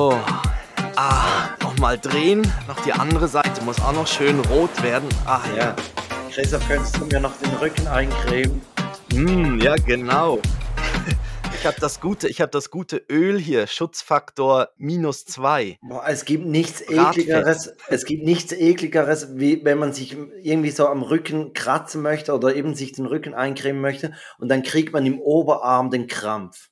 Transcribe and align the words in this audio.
So. 0.00 0.18
Ah, 0.96 1.50
nochmal 1.60 1.98
drehen. 1.98 2.40
Noch 2.66 2.80
die 2.86 2.92
andere 2.94 3.28
Seite 3.28 3.62
muss 3.64 3.78
auch 3.82 3.92
noch 3.92 4.06
schön 4.06 4.40
rot 4.40 4.82
werden. 4.82 5.06
Ah, 5.26 5.42
Ja. 5.54 5.76
Christoph, 6.32 6.66
könntest 6.66 6.96
du 6.96 7.04
mir 7.04 7.20
noch 7.20 7.36
den 7.36 7.52
Rücken 7.56 7.86
eincremen? 7.86 8.62
Mm, 9.12 9.58
ja, 9.60 9.74
genau. 9.76 10.38
Ich 11.52 11.66
habe 11.66 11.76
das 11.78 12.00
gute, 12.00 12.26
ich 12.28 12.40
habe 12.40 12.50
das 12.50 12.70
gute 12.70 12.96
Öl 13.10 13.38
hier, 13.38 13.66
Schutzfaktor 13.66 14.70
minus 14.78 15.26
zwei. 15.26 15.76
Boah, 15.82 16.04
es 16.08 16.24
gibt 16.24 16.46
nichts 16.46 16.86
Bratfett. 16.86 17.24
ekligeres, 17.24 17.74
es 17.88 18.06
gibt 18.06 18.24
nichts 18.24 18.52
ekligeres, 18.52 19.36
wie 19.36 19.62
wenn 19.62 19.76
man 19.78 19.92
sich 19.92 20.16
irgendwie 20.42 20.70
so 20.70 20.86
am 20.88 21.02
Rücken 21.02 21.52
kratzen 21.52 22.00
möchte 22.00 22.32
oder 22.34 22.56
eben 22.56 22.74
sich 22.74 22.92
den 22.92 23.04
Rücken 23.04 23.34
eincremen 23.34 23.82
möchte 23.82 24.14
und 24.38 24.48
dann 24.48 24.62
kriegt 24.62 24.94
man 24.94 25.04
im 25.04 25.20
Oberarm 25.20 25.90
den 25.90 26.06
Krampf. 26.06 26.70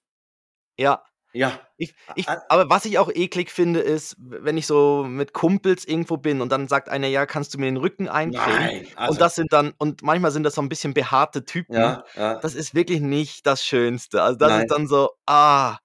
Ja, 0.79 1.03
Ja. 1.39 1.61
ich, 1.77 1.95
ich, 2.17 2.29
aber 2.29 2.69
was 2.69 2.85
ich 2.85 2.99
auch 2.99 3.11
eklig 3.15 3.53
finde, 3.53 3.79
ist, 3.79 4.17
wenn 4.19 4.57
ich 4.57 4.67
so 4.67 5.05
mit 5.05 5.33
Kumpels 5.33 5.85
irgendwo 5.85 6.17
bin 6.17 6.41
und 6.41 6.51
dann 6.51 6.67
sagt 6.67 6.89
einer, 6.89 7.07
ja, 7.07 7.27
kannst 7.27 7.55
du 7.55 7.59
mir 7.59 7.67
den 7.67 7.77
Rücken 7.77 8.09
eincremen? 8.09 8.59
Nein. 8.59 8.87
Also, 8.97 9.13
und 9.13 9.21
das 9.21 9.37
sind 9.37 9.53
dann, 9.53 9.73
und 9.79 10.03
manchmal 10.03 10.33
sind 10.33 10.43
das 10.43 10.57
so 10.57 10.63
ein 10.63 10.69
bisschen 10.69 10.95
behaarte 10.95 11.45
Typen. 11.45 11.77
ja, 11.77 12.05
ja. 12.17 12.35
Das 12.41 12.57
ist 12.57 12.75
wirklich 12.75 13.01
nicht 13.01 13.47
das 13.47 13.65
Schönste. 13.65 14.21
Also 14.21 14.37
das 14.37 14.49
Nein. 14.49 14.63
ist 14.63 14.71
dann 14.73 14.89
so, 14.89 15.11
ah, 15.27 15.79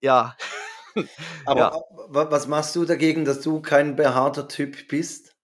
ja. 0.00 0.34
Aber 1.44 1.60
ja. 1.60 1.72
wa- 2.08 2.30
was 2.30 2.46
machst 2.46 2.74
du 2.74 2.86
dagegen, 2.86 3.26
dass 3.26 3.42
du 3.42 3.60
kein 3.60 3.96
behaarter 3.96 4.48
Typ 4.48 4.88
bist? 4.88 5.36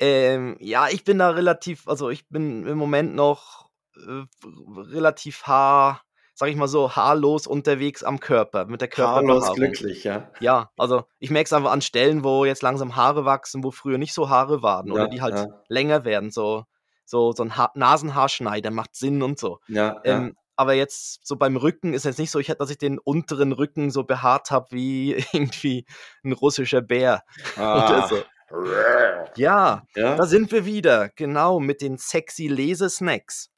Ähm, 0.00 0.56
ja, 0.58 0.88
ich 0.88 1.04
bin 1.04 1.18
da 1.18 1.30
relativ, 1.30 1.86
also 1.86 2.10
ich 2.10 2.28
bin 2.28 2.66
im 2.66 2.76
Moment 2.76 3.14
noch 3.14 3.70
äh, 3.96 4.24
relativ 4.44 5.44
haar, 5.44 6.02
sag 6.34 6.48
ich 6.48 6.56
mal 6.56 6.68
so, 6.68 6.90
haarlos 6.96 7.46
unterwegs 7.46 8.02
am 8.02 8.18
Körper, 8.20 8.66
mit 8.66 8.80
der 8.80 8.88
Haarlos 8.88 9.44
Körperbehaarung. 9.44 9.54
glücklich, 9.56 10.04
ja. 10.04 10.30
Ja, 10.40 10.70
also 10.76 11.04
ich 11.18 11.30
merke 11.30 11.46
es 11.46 11.52
einfach 11.52 11.70
an 11.72 11.80
Stellen, 11.80 12.24
wo 12.24 12.44
jetzt 12.44 12.62
langsam 12.62 12.96
Haare 12.96 13.24
wachsen, 13.24 13.62
wo 13.64 13.70
früher 13.70 13.98
nicht 13.98 14.12
so 14.14 14.28
Haare 14.28 14.62
waren 14.62 14.90
oder 14.90 15.02
Ja, 15.04 15.08
die 15.08 15.22
halt 15.22 15.34
ja. 15.36 15.46
länger 15.68 16.04
werden. 16.04 16.30
So, 16.30 16.64
so, 17.04 17.32
so 17.32 17.42
ein 17.44 17.56
ha 17.56 17.70
Nasenhaarschneider 17.74 18.70
macht 18.70 18.94
Sinn 18.96 19.22
und 19.22 19.38
so. 19.38 19.58
Ja, 19.68 20.00
ja. 20.04 20.18
Ähm, 20.18 20.36
aber 20.56 20.74
jetzt 20.74 21.26
so 21.26 21.36
beim 21.36 21.56
Rücken 21.56 21.94
ist 21.94 22.04
jetzt 22.04 22.18
nicht 22.18 22.30
so, 22.30 22.38
ich, 22.38 22.46
dass 22.46 22.70
ich 22.70 22.78
den 22.78 22.98
unteren 22.98 23.52
Rücken 23.52 23.90
so 23.90 24.04
behaart 24.04 24.50
habe 24.50 24.66
wie 24.70 25.12
irgendwie 25.32 25.84
ein 26.24 26.32
russischer 26.32 26.80
Bär 26.80 27.22
oder 27.56 28.04
Ah. 28.04 28.08
so. 28.08 28.16
Ja, 29.36 29.82
Ja. 29.96 30.16
da 30.16 30.26
sind 30.26 30.52
wir 30.52 30.64
wieder, 30.64 31.08
genau, 31.16 31.58
mit 31.60 31.80
den 31.80 31.98
sexy 31.98 32.46
Lesesnacks. 32.46 33.50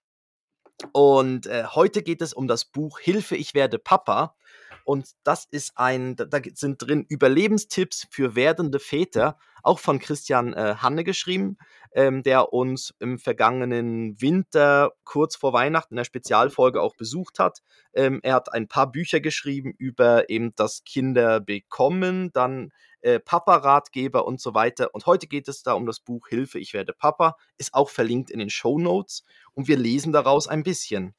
Und 0.92 1.46
äh, 1.46 1.64
heute 1.74 2.02
geht 2.02 2.20
es 2.22 2.32
um 2.32 2.48
das 2.48 2.64
Buch 2.64 2.98
Hilfe, 2.98 3.36
ich 3.36 3.54
werde 3.54 3.78
Papa. 3.78 4.36
Und 4.84 5.08
das 5.24 5.46
ist 5.50 5.72
ein, 5.76 6.16
da, 6.16 6.26
da 6.26 6.38
sind 6.54 6.78
drin 6.78 7.04
Überlebenstipps 7.08 8.06
für 8.10 8.36
werdende 8.36 8.78
Väter, 8.78 9.38
auch 9.66 9.78
von 9.78 9.98
Christian 9.98 10.52
äh, 10.52 10.76
Hanne 10.78 11.04
geschrieben, 11.04 11.58
ähm, 11.92 12.22
der 12.22 12.52
uns 12.52 12.94
im 13.00 13.18
vergangenen 13.18 14.20
Winter 14.20 14.92
kurz 15.04 15.36
vor 15.36 15.52
Weihnachten 15.52 15.94
in 15.94 15.98
der 15.98 16.04
Spezialfolge 16.04 16.80
auch 16.80 16.94
besucht 16.96 17.38
hat. 17.38 17.62
Ähm, 17.92 18.20
er 18.22 18.34
hat 18.34 18.52
ein 18.52 18.68
paar 18.68 18.90
Bücher 18.90 19.20
geschrieben 19.20 19.74
über 19.76 20.30
eben 20.30 20.54
das 20.56 20.84
Kinder 20.84 21.40
bekommen, 21.40 22.30
dann 22.32 22.70
äh, 23.00 23.20
Papa-Ratgeber 23.20 24.26
und 24.26 24.40
so 24.40 24.54
weiter. 24.54 24.94
Und 24.94 25.06
heute 25.06 25.26
geht 25.26 25.48
es 25.48 25.62
da 25.62 25.72
um 25.72 25.86
das 25.86 26.00
Buch 26.00 26.28
Hilfe, 26.28 26.58
ich 26.58 26.72
werde 26.72 26.92
Papa, 26.92 27.36
ist 27.58 27.74
auch 27.74 27.90
verlinkt 27.90 28.30
in 28.30 28.38
den 28.38 28.50
Show 28.50 28.78
Notes 28.78 29.22
und 29.54 29.68
wir 29.68 29.76
lesen 29.76 30.12
daraus 30.12 30.48
ein 30.48 30.62
bisschen. 30.62 31.14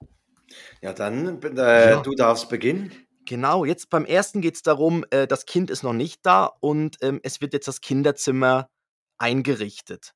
Ja, 0.81 0.93
dann, 0.93 1.41
äh, 1.41 1.89
Ja. 1.91 2.01
du 2.01 2.13
darfst 2.15 2.49
beginnen. 2.49 3.06
Genau, 3.27 3.65
jetzt 3.65 3.89
beim 3.89 4.05
ersten 4.05 4.39
geht 4.39 4.55
es 4.55 4.61
darum, 4.61 5.03
äh, 5.09 5.27
das 5.27 5.45
Kind 5.45 5.69
ist 5.69 5.83
noch 5.83 5.91
nicht 5.91 6.25
da 6.25 6.45
und 6.45 6.95
ähm, 7.01 7.19
es 7.23 7.41
wird 7.41 7.51
jetzt 7.51 7.67
das 7.67 7.81
Kinderzimmer 7.81 8.69
eingerichtet. 9.17 10.13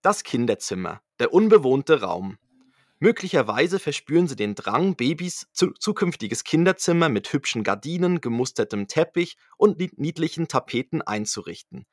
Das 0.00 0.24
Kinderzimmer, 0.24 1.02
der 1.18 1.34
unbewohnte 1.34 2.00
Raum. 2.00 2.38
Möglicherweise 2.98 3.78
verspüren 3.78 4.26
Sie 4.26 4.36
den 4.36 4.54
Drang, 4.54 4.96
Babys 4.96 5.48
zu 5.52 5.72
zukünftiges 5.72 6.44
Kinderzimmer 6.44 7.10
mit 7.10 7.30
hübschen 7.30 7.62
Gardinen, 7.62 8.22
gemustertem 8.22 8.88
Teppich 8.88 9.36
und 9.58 9.78
nied- 9.78 9.98
niedlichen 9.98 10.48
Tapeten 10.48 11.02
einzurichten. 11.02 11.84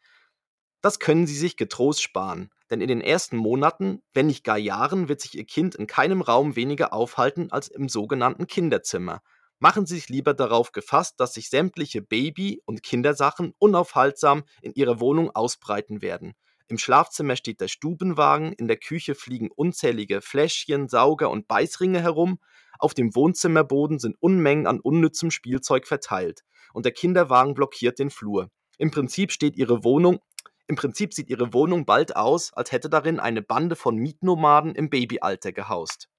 Das 0.79 0.99
können 0.99 1.27
Sie 1.27 1.35
sich 1.37 1.57
getrost 1.57 2.01
sparen, 2.01 2.51
denn 2.69 2.79
in 2.79 2.87
den 2.87 3.01
ersten 3.01 3.35
Monaten, 3.35 4.01
wenn 4.13 4.27
nicht 4.27 4.45
gar 4.45 4.57
Jahren, 4.57 5.09
wird 5.09 5.19
sich 5.19 5.35
Ihr 5.35 5.45
Kind 5.45 5.75
in 5.75 5.87
keinem 5.87 6.21
Raum 6.21 6.55
weniger 6.55 6.93
aufhalten 6.93 7.51
als 7.51 7.67
im 7.67 7.89
sogenannten 7.89 8.47
Kinderzimmer. 8.47 9.21
Machen 9.63 9.85
Sie 9.85 9.95
sich 9.95 10.09
lieber 10.09 10.33
darauf 10.33 10.73
gefasst, 10.73 11.21
dass 11.21 11.35
sich 11.35 11.49
sämtliche 11.49 12.01
Baby- 12.01 12.61
und 12.65 12.83
Kindersachen 12.83 13.53
unaufhaltsam 13.59 14.43
in 14.61 14.73
Ihrer 14.73 14.99
Wohnung 14.99 15.31
ausbreiten 15.33 16.01
werden. 16.01 16.33
Im 16.67 16.77
Schlafzimmer 16.77 17.37
steht 17.37 17.61
der 17.61 17.69
Stubenwagen, 17.69 18.51
in 18.51 18.67
der 18.67 18.75
Küche 18.75 19.15
fliegen 19.15 19.49
unzählige 19.49 20.19
Fläschchen, 20.19 20.89
Sauger 20.89 21.29
und 21.29 21.47
Beißringe 21.47 22.01
herum, 22.01 22.39
auf 22.77 22.93
dem 22.93 23.15
Wohnzimmerboden 23.15 23.99
sind 23.99 24.17
Unmengen 24.19 24.67
an 24.67 24.81
unnützem 24.81 25.31
Spielzeug 25.31 25.87
verteilt 25.87 26.41
und 26.73 26.83
der 26.83 26.91
Kinderwagen 26.91 27.53
blockiert 27.53 27.99
den 27.99 28.09
Flur. 28.09 28.49
Im 28.79 28.91
Prinzip 28.91 29.31
steht 29.31 29.55
Ihre 29.55 29.85
Wohnung 29.85 30.19
im 30.67 30.75
Prinzip 30.75 31.13
sieht 31.13 31.29
Ihre 31.29 31.53
Wohnung 31.53 31.85
bald 31.85 32.17
aus, 32.17 32.51
als 32.51 32.73
hätte 32.73 32.89
darin 32.89 33.21
eine 33.21 33.41
Bande 33.41 33.77
von 33.77 33.95
Mietnomaden 33.95 34.75
im 34.75 34.89
Babyalter 34.89 35.53
gehaust. 35.53 36.09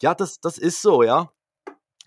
Ja, 0.00 0.14
das, 0.14 0.40
das 0.40 0.58
ist 0.58 0.80
so, 0.80 1.02
ja. 1.02 1.32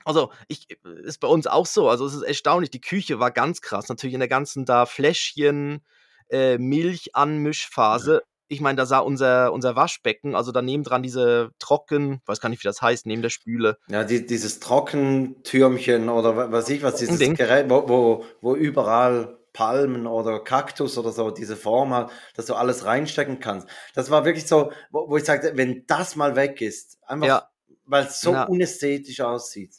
Also, 0.06 0.32
ich, 0.48 0.68
ist 1.04 1.20
bei 1.20 1.28
uns 1.28 1.48
auch 1.48 1.66
so. 1.66 1.90
Also, 1.90 2.06
es 2.06 2.14
ist 2.14 2.22
erstaunlich. 2.24 2.72
Die 2.72 2.82
Küche 2.82 3.20
war 3.20 3.32
ganz 3.32 3.62
krass. 3.62 3.90
Natürlich 3.90 4.14
in 4.14 4.20
der 4.20 4.30
ganzen 4.30 4.66
da 4.66 4.86
Fläschchen, 4.86 5.82
äh, 6.30 6.58
Milchanmischphase. 6.58 8.24
Ich 8.48 8.60
meine, 8.60 8.76
da 8.76 8.86
sah 8.86 9.00
unser, 9.00 9.54
unser 9.54 9.78
Waschbecken, 9.78 10.36
also 10.36 10.52
daneben 10.52 10.84
dran 10.84 11.02
diese 11.04 11.52
trocken, 11.58 12.22
weiß 12.26 12.42
gar 12.42 12.50
nicht, 12.50 12.62
wie 12.62 12.68
das 12.68 12.82
heißt, 12.82 13.06
neben 13.06 13.22
der 13.22 13.30
Spüle. 13.30 13.78
Ja, 13.88 14.04
die, 14.04 14.26
dieses 14.26 14.60
Trockentürmchen 14.60 16.10
oder 16.10 16.36
wa- 16.36 16.52
was 16.52 16.68
ich 16.70 16.84
was, 16.84 16.96
dieses 16.96 17.18
Ding. 17.18 17.36
Gerät, 17.36 17.70
wo, 17.70 17.88
wo, 17.88 18.26
wo 18.42 18.56
überall 18.56 19.38
Palmen 19.54 20.06
oder 20.06 20.42
Kaktus 20.44 20.98
oder 20.98 21.12
so 21.12 21.32
diese 21.32 21.56
Form 21.56 21.94
hat, 21.94 22.12
dass 22.36 22.46
du 22.46 22.56
alles 22.56 22.84
reinstecken 22.84 23.40
kannst. 23.40 23.68
Das 23.94 24.10
war 24.10 24.26
wirklich 24.26 24.48
so, 24.48 24.72
wo, 24.92 25.10
wo 25.10 25.16
ich 25.18 25.24
sagte, 25.24 25.54
wenn 25.56 25.86
das 25.88 26.18
mal 26.18 26.36
weg 26.36 26.60
ist, 26.62 26.98
einfach, 27.06 27.28
Ja. 27.28 27.50
weil 27.86 28.06
es 28.06 28.20
so 28.20 28.34
Ja. 28.34 28.44
unästhetisch 28.44 29.22
aussieht. 29.22 29.76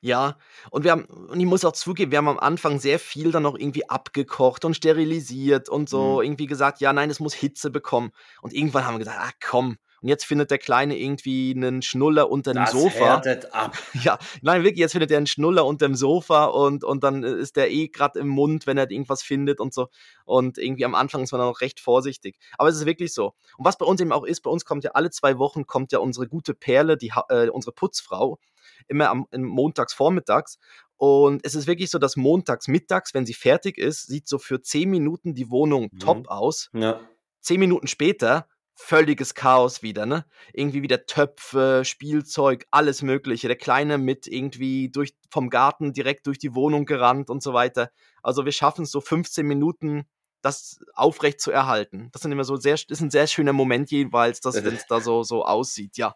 Ja, 0.00 0.36
und 0.70 0.84
wir 0.84 0.92
haben, 0.92 1.04
und 1.04 1.40
ich 1.40 1.46
muss 1.46 1.64
auch 1.64 1.72
zugeben, 1.72 2.12
wir 2.12 2.18
haben 2.18 2.28
am 2.28 2.38
Anfang 2.38 2.78
sehr 2.78 2.98
viel 2.98 3.32
dann 3.32 3.42
noch 3.42 3.58
irgendwie 3.58 3.88
abgekocht 3.88 4.64
und 4.64 4.74
sterilisiert 4.74 5.68
und 5.68 5.88
so 5.88 6.16
Mhm. 6.18 6.24
irgendwie 6.24 6.46
gesagt, 6.46 6.80
ja, 6.80 6.92
nein, 6.92 7.10
es 7.10 7.20
muss 7.20 7.34
Hitze 7.34 7.70
bekommen. 7.70 8.12
Und 8.42 8.52
irgendwann 8.52 8.84
haben 8.86 8.94
wir 8.94 8.98
gesagt, 9.00 9.18
ah 9.20 9.30
komm. 9.44 9.76
Und 10.00 10.06
jetzt 10.08 10.24
findet 10.24 10.52
der 10.52 10.58
Kleine 10.58 10.96
irgendwie 10.96 11.52
einen 11.56 11.82
Schnuller 11.82 12.30
unter 12.30 12.52
dem 12.52 12.62
Das 12.64 12.70
Sofa. 12.70 13.04
härtet 13.16 13.52
ab. 13.52 13.76
Ja, 14.04 14.16
nein, 14.42 14.62
wirklich, 14.62 14.78
jetzt 14.78 14.92
findet 14.92 15.10
er 15.10 15.16
einen 15.16 15.26
Schnuller 15.26 15.66
unterm 15.66 15.96
Sofa 15.96 16.44
und, 16.44 16.84
und 16.84 17.02
dann 17.02 17.24
ist 17.24 17.56
der 17.56 17.72
eh 17.72 17.88
gerade 17.88 18.20
im 18.20 18.28
Mund, 18.28 18.68
wenn 18.68 18.78
er 18.78 18.88
irgendwas 18.88 19.22
findet 19.24 19.58
und 19.58 19.74
so. 19.74 19.88
Und 20.24 20.56
irgendwie 20.56 20.84
am 20.84 20.94
Anfang 20.94 21.24
ist 21.24 21.32
man 21.32 21.40
noch 21.40 21.60
recht 21.60 21.80
vorsichtig. 21.80 22.38
Aber 22.58 22.68
es 22.68 22.76
ist 22.76 22.86
wirklich 22.86 23.12
so. 23.12 23.34
Und 23.56 23.64
was 23.64 23.76
bei 23.76 23.86
uns 23.86 24.00
eben 24.00 24.12
auch 24.12 24.22
ist, 24.22 24.42
bei 24.42 24.50
uns 24.50 24.64
kommt 24.64 24.84
ja 24.84 24.92
alle 24.92 25.10
zwei 25.10 25.36
Wochen 25.38 25.66
kommt 25.66 25.90
ja 25.90 25.98
unsere 25.98 26.28
gute 26.28 26.54
Perle, 26.54 26.96
die, 26.96 27.10
äh, 27.28 27.48
unsere 27.48 27.72
Putzfrau, 27.72 28.38
immer 28.86 29.10
am 29.10 29.26
montags 29.36 29.92
vormittags. 29.94 30.58
Und 30.96 31.44
es 31.44 31.54
ist 31.54 31.66
wirklich 31.66 31.90
so, 31.90 31.98
dass 31.98 32.16
montags 32.16 32.66
mittags, 32.68 33.14
wenn 33.14 33.26
sie 33.26 33.34
fertig 33.34 33.78
ist, 33.78 34.06
sieht 34.06 34.26
so 34.28 34.38
für 34.38 34.60
zehn 34.62 34.90
Minuten 34.90 35.34
die 35.34 35.50
Wohnung 35.50 35.88
Mhm. 35.92 35.98
top 36.00 36.28
aus. 36.28 36.70
Ja. 36.72 37.00
Zehn 37.40 37.60
Minuten 37.60 37.86
später 37.86 38.48
völliges 38.80 39.34
Chaos 39.34 39.82
wieder, 39.82 40.06
ne? 40.06 40.24
Irgendwie 40.52 40.82
wieder 40.82 41.04
Töpfe, 41.06 41.82
Spielzeug, 41.84 42.64
alles 42.70 43.02
Mögliche. 43.02 43.48
Der 43.48 43.56
Kleine 43.56 43.98
mit 43.98 44.26
irgendwie 44.28 44.88
durch, 44.88 45.14
vom 45.30 45.50
Garten 45.50 45.92
direkt 45.92 46.26
durch 46.28 46.38
die 46.38 46.54
Wohnung 46.54 46.84
gerannt 46.84 47.28
und 47.28 47.42
so 47.42 47.52
weiter. 47.52 47.90
Also 48.22 48.44
wir 48.44 48.52
schaffen 48.52 48.82
es 48.84 48.92
so 48.92 49.00
15 49.00 49.44
Minuten, 49.46 50.04
das 50.42 50.78
aufrecht 50.94 51.40
zu 51.40 51.50
erhalten. 51.50 52.08
Das 52.12 52.22
sind 52.22 52.30
immer 52.30 52.44
so 52.44 52.54
sehr, 52.56 52.74
ist 52.74 53.00
ein 53.00 53.10
sehr 53.10 53.26
schöner 53.26 53.52
Moment 53.52 53.90
jeweils, 53.90 54.40
dass 54.40 54.54
wenn 54.64 54.74
es 54.76 54.86
da 54.86 55.00
so, 55.00 55.24
so 55.24 55.44
aussieht. 55.44 55.96
Ja, 55.96 56.14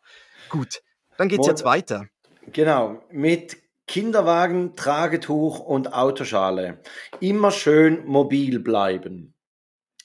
gut. 0.49 0.83
Dann 1.19 1.29
geht's 1.29 1.41
Mon- 1.41 1.49
jetzt 1.49 1.65
weiter. 1.65 2.07
Genau, 2.51 3.01
mit 3.11 3.57
Kinderwagen, 3.87 4.75
Tragetuch 4.75 5.61
und 5.61 5.93
Autoschale. 5.95 6.83
Immer 7.21 7.53
schön 7.53 8.05
mobil 8.05 8.59
bleiben. 8.59 9.35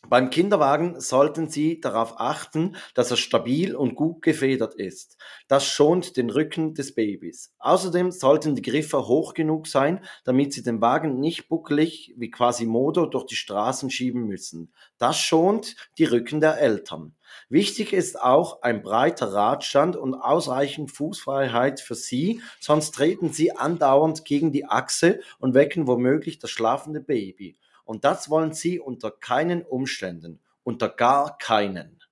Beim 0.08 0.30
Kinderwagen 0.30 1.02
sollten 1.02 1.50
Sie 1.50 1.82
darauf 1.82 2.20
achten, 2.20 2.78
dass 2.94 3.12
er 3.12 3.18
stabil 3.18 3.76
und 3.76 3.96
gut 3.96 4.22
gefedert 4.22 4.76
ist. 4.76 5.18
Das 5.48 5.66
schont 5.66 6.16
den 6.16 6.30
Rücken 6.30 6.76
des 6.76 6.96
Babys. 6.96 7.54
Außerdem 7.58 8.12
sollten 8.12 8.56
die 8.56 8.62
Griffe 8.62 9.08
hoch 9.08 9.34
genug 9.34 9.68
sein, 9.68 10.06
damit 10.24 10.54
Sie 10.54 10.64
den 10.64 10.80
Wagen 10.80 11.20
nicht 11.20 11.50
buckelig 11.50 12.14
wie 12.18 12.32
Quasimodo 12.32 13.08
durch 13.08 13.26
die 13.26 13.36
Straßen 13.36 13.90
schieben 13.90 14.28
müssen. 14.28 14.72
Das 14.98 15.18
schont 15.18 15.76
die 15.98 16.06
Rücken 16.06 16.40
der 16.40 16.60
Eltern. 16.60 17.17
Wichtig 17.50 17.94
ist 17.94 18.22
auch 18.22 18.62
ein 18.62 18.82
breiter 18.82 19.34
Radstand 19.34 19.96
und 19.96 20.16
ausreichend 20.16 20.92
Fußfreiheit 20.92 21.80
für 21.80 21.96
Sie, 21.96 22.42
sonst 22.60 22.92
treten 22.92 23.32
Sie 23.32 23.52
andauernd 23.52 24.26
gegen 24.26 24.52
die 24.52 24.66
Achse 24.66 25.20
und 25.40 25.54
wecken 25.54 25.88
womöglich 25.88 26.40
das 26.40 26.52
schlafende 26.52 27.02
Baby. 27.02 27.58
Und 27.88 28.04
das 28.04 28.30
wollen 28.30 28.54
sie 28.54 28.80
unter 28.80 29.12
keinen 29.12 29.64
Umständen, 29.64 30.42
unter 30.64 30.90
gar 30.90 31.38
keinen. 31.38 32.04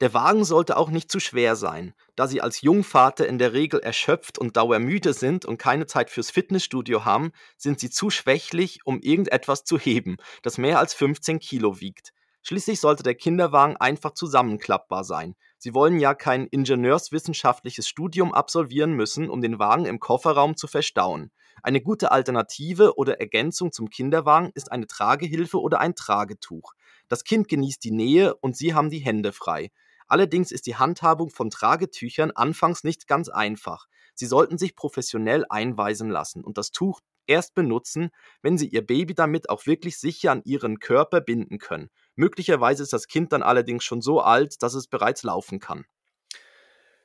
Der 0.00 0.14
Wagen 0.14 0.44
sollte 0.44 0.76
auch 0.76 0.90
nicht 0.90 1.10
zu 1.10 1.20
schwer 1.20 1.56
sein. 1.56 1.94
Da 2.14 2.28
sie 2.28 2.40
als 2.40 2.60
Jungvater 2.60 3.26
in 3.26 3.38
der 3.38 3.52
Regel 3.52 3.80
erschöpft 3.80 4.38
und 4.38 4.56
dauermüde 4.56 5.12
sind 5.12 5.44
und 5.44 5.58
keine 5.58 5.86
Zeit 5.86 6.10
fürs 6.10 6.30
Fitnessstudio 6.30 7.04
haben, 7.04 7.32
sind 7.56 7.80
sie 7.80 7.90
zu 7.90 8.10
schwächlich, 8.10 8.80
um 8.84 9.00
irgendetwas 9.00 9.64
zu 9.64 9.78
heben, 9.78 10.18
das 10.42 10.58
mehr 10.58 10.78
als 10.78 10.94
15 10.94 11.40
Kilo 11.40 11.80
wiegt. 11.80 12.12
Schließlich 12.48 12.78
sollte 12.78 13.02
der 13.02 13.16
Kinderwagen 13.16 13.76
einfach 13.76 14.12
zusammenklappbar 14.12 15.02
sein. 15.02 15.34
Sie 15.58 15.74
wollen 15.74 15.98
ja 15.98 16.14
kein 16.14 16.46
ingenieurswissenschaftliches 16.46 17.88
Studium 17.88 18.32
absolvieren 18.32 18.92
müssen, 18.92 19.28
um 19.28 19.40
den 19.40 19.58
Wagen 19.58 19.84
im 19.84 19.98
Kofferraum 19.98 20.56
zu 20.56 20.68
verstauen. 20.68 21.32
Eine 21.64 21.80
gute 21.80 22.12
Alternative 22.12 22.96
oder 22.98 23.18
Ergänzung 23.18 23.72
zum 23.72 23.90
Kinderwagen 23.90 24.52
ist 24.54 24.70
eine 24.70 24.86
Tragehilfe 24.86 25.60
oder 25.60 25.80
ein 25.80 25.96
Tragetuch. 25.96 26.74
Das 27.08 27.24
Kind 27.24 27.48
genießt 27.48 27.82
die 27.82 27.90
Nähe 27.90 28.36
und 28.36 28.56
Sie 28.56 28.74
haben 28.74 28.90
die 28.90 29.00
Hände 29.00 29.32
frei. 29.32 29.72
Allerdings 30.06 30.52
ist 30.52 30.66
die 30.66 30.76
Handhabung 30.76 31.30
von 31.30 31.50
Tragetüchern 31.50 32.30
anfangs 32.30 32.84
nicht 32.84 33.08
ganz 33.08 33.28
einfach. 33.28 33.86
Sie 34.14 34.26
sollten 34.26 34.56
sich 34.56 34.76
professionell 34.76 35.44
einweisen 35.48 36.10
lassen 36.10 36.44
und 36.44 36.58
das 36.58 36.70
Tuch 36.70 37.00
erst 37.26 37.56
benutzen, 37.56 38.10
wenn 38.40 38.56
Sie 38.56 38.68
Ihr 38.68 38.86
Baby 38.86 39.14
damit 39.14 39.50
auch 39.50 39.66
wirklich 39.66 39.98
sicher 39.98 40.30
an 40.30 40.42
Ihren 40.44 40.78
Körper 40.78 41.20
binden 41.20 41.58
können. 41.58 41.90
Möglicherweise 42.16 42.82
ist 42.82 42.92
das 42.92 43.06
Kind 43.06 43.32
dann 43.32 43.42
allerdings 43.42 43.84
schon 43.84 44.00
so 44.00 44.20
alt, 44.20 44.62
dass 44.62 44.74
es 44.74 44.88
bereits 44.88 45.22
laufen 45.22 45.60
kann. 45.60 45.84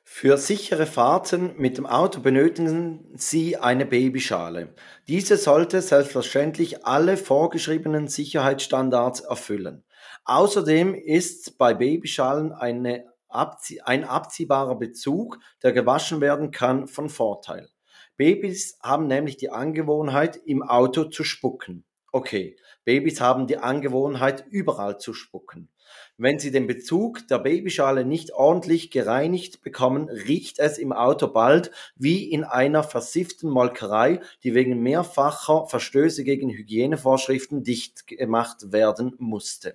Für 0.04 0.36
sichere 0.36 0.86
Fahrten 0.86 1.54
mit 1.56 1.78
dem 1.78 1.86
Auto 1.86 2.20
benötigen 2.20 3.12
Sie 3.14 3.56
eine 3.56 3.86
Babyschale. 3.86 4.74
Diese 5.06 5.36
sollte 5.36 5.80
selbstverständlich 5.80 6.84
alle 6.84 7.16
vorgeschriebenen 7.16 8.08
Sicherheitsstandards 8.08 9.20
erfüllen. 9.20 9.84
Außerdem 10.24 10.94
ist 10.94 11.56
bei 11.56 11.74
Babyschalen 11.74 12.52
eine 12.52 13.12
ein 13.32 14.04
abziehbarer 14.04 14.74
Bezug, 14.74 15.38
der 15.62 15.72
gewaschen 15.72 16.20
werden 16.20 16.50
kann, 16.50 16.86
von 16.86 17.08
Vorteil. 17.08 17.70
Babys 18.18 18.78
haben 18.82 19.06
nämlich 19.06 19.38
die 19.38 19.48
Angewohnheit, 19.48 20.36
im 20.44 20.62
Auto 20.62 21.04
zu 21.04 21.24
spucken. 21.24 21.84
Okay, 22.12 22.56
Babys 22.84 23.20
haben 23.20 23.46
die 23.46 23.58
Angewohnheit, 23.58 24.44
überall 24.50 24.98
zu 24.98 25.14
spucken. 25.14 25.68
Wenn 26.16 26.38
Sie 26.38 26.50
den 26.50 26.66
Bezug 26.66 27.26
der 27.28 27.38
Babyschale 27.38 28.04
nicht 28.04 28.32
ordentlich 28.32 28.90
gereinigt 28.90 29.62
bekommen, 29.62 30.08
riecht 30.08 30.58
es 30.58 30.78
im 30.78 30.92
Auto 30.92 31.26
bald 31.28 31.70
wie 31.96 32.30
in 32.30 32.44
einer 32.44 32.82
versifften 32.82 33.50
Molkerei, 33.50 34.20
die 34.42 34.54
wegen 34.54 34.82
mehrfacher 34.82 35.66
Verstöße 35.66 36.24
gegen 36.24 36.50
Hygienevorschriften 36.50 37.62
dicht 37.64 38.06
gemacht 38.06 38.72
werden 38.72 39.14
musste. 39.18 39.74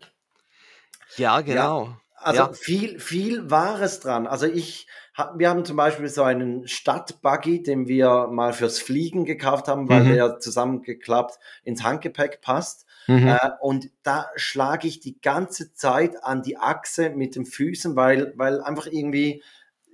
Ja, 1.17 1.41
genau. 1.41 1.85
Ja, 1.85 2.01
also 2.15 2.41
Ja. 2.43 2.53
viel, 2.53 2.99
viel 2.99 3.49
Wahres 3.49 3.99
dran. 3.99 4.27
Also 4.27 4.45
ich, 4.47 4.87
hab- 5.13 5.37
wir 5.39 5.49
haben 5.49 5.65
zum 5.65 5.77
Beispiel 5.77 6.09
so 6.09 6.23
einen 6.23 6.67
Stadtbuggy, 6.67 7.63
den 7.63 7.87
wir 7.87 8.27
mal 8.27 8.53
fürs 8.53 8.79
Fliegen 8.79 9.25
gekauft 9.25 9.67
haben, 9.67 9.87
weil 9.89 10.03
Mhm. 10.03 10.13
der 10.13 10.39
zusammengeklappt 10.39 11.39
ins 11.63 11.83
Handgepäck 11.83 12.41
passt. 12.41 12.85
Mhm. 13.07 13.27
Äh, 13.29 13.49
und 13.61 13.89
da 14.03 14.27
schlage 14.35 14.87
ich 14.87 14.99
die 14.99 15.19
ganze 15.21 15.73
Zeit 15.73 16.23
an 16.23 16.41
die 16.43 16.57
Achse 16.57 17.09
mit 17.11 17.35
den 17.35 17.45
Füßen, 17.45 17.95
weil, 17.95 18.33
weil 18.37 18.61
einfach 18.61 18.87
irgendwie 18.87 19.43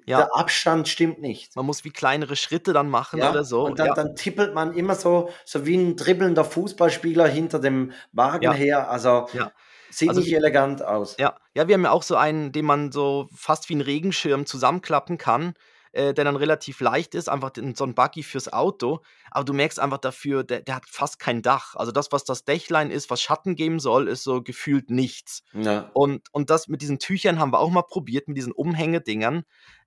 Ja. 0.06 0.18
der 0.18 0.36
Abstand 0.36 0.88
stimmt 0.88 1.20
nicht. 1.22 1.56
Man 1.56 1.66
muss 1.66 1.84
wie 1.84 1.92
kleinere 1.92 2.36
Schritte 2.36 2.74
dann 2.74 2.90
machen 2.90 3.20
Ja, 3.20 3.30
oder 3.30 3.44
so. 3.44 3.66
und 3.68 3.80
dann, 3.80 3.88
ja. 3.88 3.94
dann 3.94 4.16
tippelt 4.16 4.54
man 4.56 4.74
immer 4.74 4.96
so, 4.96 5.30
so 5.46 5.66
wie 5.66 5.76
ein 5.78 5.96
dribbelnder 5.96 6.44
Fußballspieler 6.46 7.28
hinter 7.28 7.60
dem 7.60 7.92
Wagen 8.12 8.52
her. 8.52 8.90
Also 8.90 9.28
Ja. 9.34 9.52
sieht 9.90 10.10
Also 10.10 10.22
nicht 10.22 10.34
elegant 10.34 10.84
aus. 10.84 11.16
Ja, 11.20 11.38
ja, 11.56 11.68
wir 11.68 11.76
haben 11.76 11.84
ja 11.84 11.92
auch 11.92 12.04
so 12.04 12.16
einen, 12.16 12.52
den 12.52 12.66
man 12.66 12.92
so 12.92 13.30
fast 13.36 13.70
wie 13.70 13.76
'n 13.76 13.82
Regenschirm 13.82 14.46
zusammenklappen 14.48 15.18
kann, 15.20 15.54
äh, 15.94 16.14
der 16.14 16.26
dann 16.26 16.36
relativ 16.38 16.82
leicht 16.82 17.16
ist, 17.16 17.30
einfach 17.30 17.52
den 17.52 17.76
so 17.76 17.86
'n 17.86 17.96
Buggy 17.96 18.24
fürs 18.24 18.52
Auto. 18.54 19.02
Aber 19.32 19.46
du 19.46 19.54
merkst 19.54 19.80
einfach 19.80 20.00
dafür, 20.00 20.44
der 20.44 20.62
der 20.62 20.76
hat 20.76 20.86
fast 20.88 21.20
kein 21.20 21.42
Dach. 21.44 21.76
Also 21.76 21.92
das, 21.94 22.12
was 22.12 22.26
das 22.26 22.46
Dächlein 22.46 22.92
ist, 22.92 23.10
was 23.10 23.22
Schatten 23.22 23.56
geben 23.56 23.80
soll, 23.80 24.08
ist 24.10 24.24
so 24.24 24.44
gefühlt 24.44 24.90
nichts. 24.92 25.44
Ja. 25.54 25.94
Und 25.94 26.28
und 26.34 26.50
das 26.50 26.68
mit 26.68 26.82
diesen 26.82 27.00
Tüchern 27.00 27.40
haben 27.40 27.54
wir 27.54 27.60
auch 27.60 27.70
mal 27.72 27.84
probiert, 27.84 28.28
mit 28.28 28.38
diesen 28.38 28.54
Umhängedingern. 28.54 29.44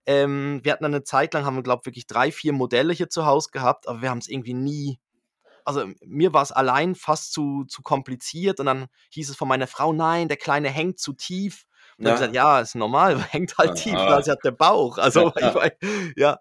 Ähm, 0.06 0.60
wir 0.64 0.72
hatten 0.72 0.84
dann 0.84 0.92
'ne 0.92 1.04
Zeit 1.04 1.34
lang 1.34 1.44
haben 1.44 1.56
wir, 1.56 1.62
glaube 1.64 1.86
wirklich 1.86 2.06
3, 2.06 2.32
4 2.32 2.52
Modelle 2.52 2.92
hier 2.94 3.10
zu 3.10 3.26
Hause 3.26 3.50
gehabt, 3.52 3.88
aber 3.88 4.02
wir 4.02 4.10
haben's 4.10 4.28
irgendwie 4.28 4.54
nie 4.54 4.98
also, 5.66 5.86
mir 6.04 6.32
war's 6.34 6.52
allein 6.52 6.94
fast 6.96 7.32
zu 7.32 7.64
zu 7.66 7.82
kompliziert 7.82 8.60
und 8.60 8.66
dann 8.66 8.86
hieß 9.10 9.30
es 9.30 9.36
von 9.36 9.48
meiner 9.48 9.66
Frau: 9.68 9.92
„Nein, 9.94 10.28
der 10.28 10.38
Kleine 10.38 10.70
hängt 10.70 10.98
zu 11.00 11.12
tief.“ 11.14 11.66
Und 11.98 12.04
dann 12.04 12.12
habe 12.14 12.25
Ja. 12.25 12.26
gesagt: 12.31 12.34
„Ja, 12.34 12.60
ist 12.60 12.75
normal, 12.75 13.19
hängt 13.32 13.56
halt 13.58 13.76
tief, 13.76 13.94
Ah. 13.94 14.06
da 14.10 14.19
ist 14.19 14.26
ja 14.28 14.34
der 14.37 14.50
Bauch.“ 14.50 14.98
Also, 14.98 15.32
ich 15.37 15.54
meine, 15.54 15.72
ja, 16.16 16.38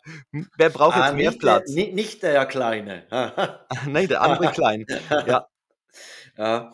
wer 0.58 0.70
braucht 0.70 0.96
Ah, 0.98 1.08
jetzt 1.08 1.16
mehr 1.16 1.30
nicht 1.32 1.42
der, 1.44 1.48
Platz? 1.48 1.70
ni- 1.72 1.92
nicht 1.94 2.24
der 2.24 2.46
Kleine. 2.46 3.04
Ne, 3.88 4.08
der 4.08 4.22
andere 4.22 4.52
Klein. 4.52 4.86
Ja, 5.28 5.48
ja, 6.38 6.72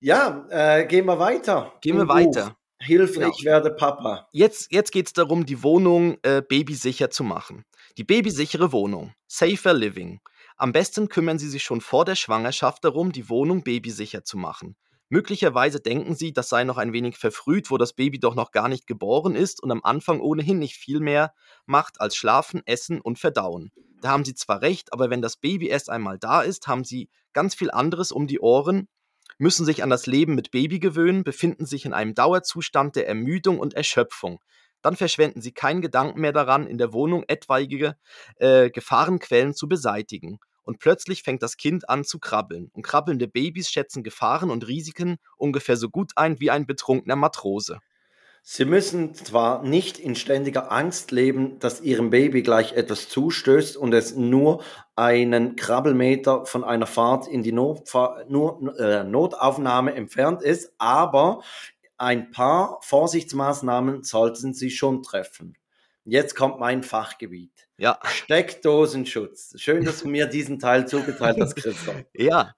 ja 0.00 0.46
äh, 0.50 0.86
gehen 0.86 1.06
wir 1.06 1.18
weiter. 1.18 1.72
Gehen 1.80 1.96
wir 1.96 2.08
weiter. 2.08 2.56
Hilfe, 2.78 3.20
Genau. 3.20 3.32
ich 3.36 3.44
werde 3.44 3.70
Papa. 3.70 4.26
Jetzt 4.32 4.72
jetzt 4.72 4.90
geht's 4.90 5.12
darum, 5.12 5.46
die 5.46 5.62
Wohnung, 5.62 6.18
äh, 6.22 6.42
babysicher 6.42 7.10
zu 7.10 7.22
machen. 7.22 7.64
Die 7.96 8.02
babysichere 8.04 8.72
Wohnung. 8.72 9.14
Safer 9.28 9.72
Living. 9.72 10.20
Am 10.56 10.72
besten 10.72 11.08
kümmern 11.08 11.38
Sie 11.38 11.48
sich 11.48 11.62
schon 11.62 11.80
vor 11.80 12.04
der 12.04 12.16
Schwangerschaft 12.16 12.84
darum, 12.84 13.12
die 13.12 13.28
Wohnung 13.28 13.62
babysicher 13.62 14.24
zu 14.24 14.36
machen. 14.36 14.74
Möglicherweise 15.12 15.78
denken 15.78 16.14
Sie, 16.14 16.32
das 16.32 16.48
sei 16.48 16.64
noch 16.64 16.78
ein 16.78 16.94
wenig 16.94 17.18
verfrüht, 17.18 17.70
wo 17.70 17.76
das 17.76 17.92
Baby 17.92 18.18
doch 18.18 18.34
noch 18.34 18.50
gar 18.50 18.70
nicht 18.70 18.86
geboren 18.86 19.36
ist 19.36 19.62
und 19.62 19.70
am 19.70 19.82
Anfang 19.84 20.22
ohnehin 20.22 20.58
nicht 20.58 20.76
viel 20.76 21.00
mehr 21.00 21.34
macht 21.66 22.00
als 22.00 22.16
schlafen, 22.16 22.62
essen 22.64 22.98
und 22.98 23.18
verdauen. 23.18 23.72
Da 24.00 24.08
haben 24.08 24.24
Sie 24.24 24.34
zwar 24.34 24.62
recht, 24.62 24.90
aber 24.90 25.10
wenn 25.10 25.20
das 25.20 25.36
Baby 25.36 25.68
erst 25.68 25.90
einmal 25.90 26.18
da 26.18 26.40
ist, 26.40 26.66
haben 26.66 26.82
Sie 26.82 27.10
ganz 27.34 27.54
viel 27.54 27.70
anderes 27.70 28.10
um 28.10 28.26
die 28.26 28.40
Ohren, 28.40 28.88
müssen 29.36 29.66
sich 29.66 29.82
an 29.82 29.90
das 29.90 30.06
Leben 30.06 30.34
mit 30.34 30.50
Baby 30.50 30.78
gewöhnen, 30.78 31.24
befinden 31.24 31.66
sich 31.66 31.84
in 31.84 31.92
einem 31.92 32.14
Dauerzustand 32.14 32.96
der 32.96 33.06
Ermüdung 33.06 33.58
und 33.58 33.74
Erschöpfung. 33.74 34.40
Dann 34.80 34.96
verschwenden 34.96 35.42
Sie 35.42 35.52
keinen 35.52 35.82
Gedanken 35.82 36.22
mehr 36.22 36.32
daran, 36.32 36.66
in 36.66 36.78
der 36.78 36.94
Wohnung 36.94 37.24
etwaige 37.28 37.98
äh, 38.36 38.70
Gefahrenquellen 38.70 39.52
zu 39.52 39.68
beseitigen. 39.68 40.40
Und 40.64 40.78
plötzlich 40.78 41.22
fängt 41.22 41.42
das 41.42 41.56
Kind 41.56 41.88
an 41.88 42.04
zu 42.04 42.18
krabbeln. 42.18 42.70
Und 42.72 42.82
krabbelnde 42.82 43.28
Babys 43.28 43.70
schätzen 43.70 44.02
Gefahren 44.02 44.50
und 44.50 44.66
Risiken 44.66 45.16
ungefähr 45.36 45.76
so 45.76 45.88
gut 45.88 46.12
ein 46.16 46.40
wie 46.40 46.50
ein 46.50 46.66
betrunkener 46.66 47.16
Matrose. 47.16 47.80
Sie 48.44 48.64
müssen 48.64 49.14
zwar 49.14 49.62
nicht 49.62 50.00
in 50.00 50.16
ständiger 50.16 50.72
Angst 50.72 51.12
leben, 51.12 51.60
dass 51.60 51.80
Ihrem 51.80 52.10
Baby 52.10 52.42
gleich 52.42 52.72
etwas 52.72 53.08
zustößt 53.08 53.76
und 53.76 53.94
es 53.94 54.16
nur 54.16 54.64
einen 54.96 55.54
Krabbelmeter 55.54 56.44
von 56.44 56.64
einer 56.64 56.86
Fahrt 56.86 57.28
in 57.28 57.44
die 57.44 57.52
Notfa 57.52 58.24
nur, 58.28 58.76
äh, 58.80 59.04
Notaufnahme 59.04 59.94
entfernt 59.94 60.42
ist, 60.42 60.72
aber 60.78 61.42
ein 61.98 62.32
paar 62.32 62.80
Vorsichtsmaßnahmen 62.82 64.02
sollten 64.02 64.54
Sie 64.54 64.70
schon 64.70 65.04
treffen. 65.04 65.54
Jetzt 66.04 66.34
kommt 66.34 66.58
mein 66.58 66.82
Fachgebiet. 66.82 67.68
Ja, 67.76 67.98
Steckdosenschutz. 68.02 69.54
Schön, 69.56 69.84
dass 69.84 70.02
du 70.02 70.08
mir 70.08 70.26
diesen 70.26 70.58
Teil 70.58 70.86
zugeteilt 70.88 71.38
hast, 71.40 71.54
Christoph. 71.54 72.04
ja, 72.14 72.54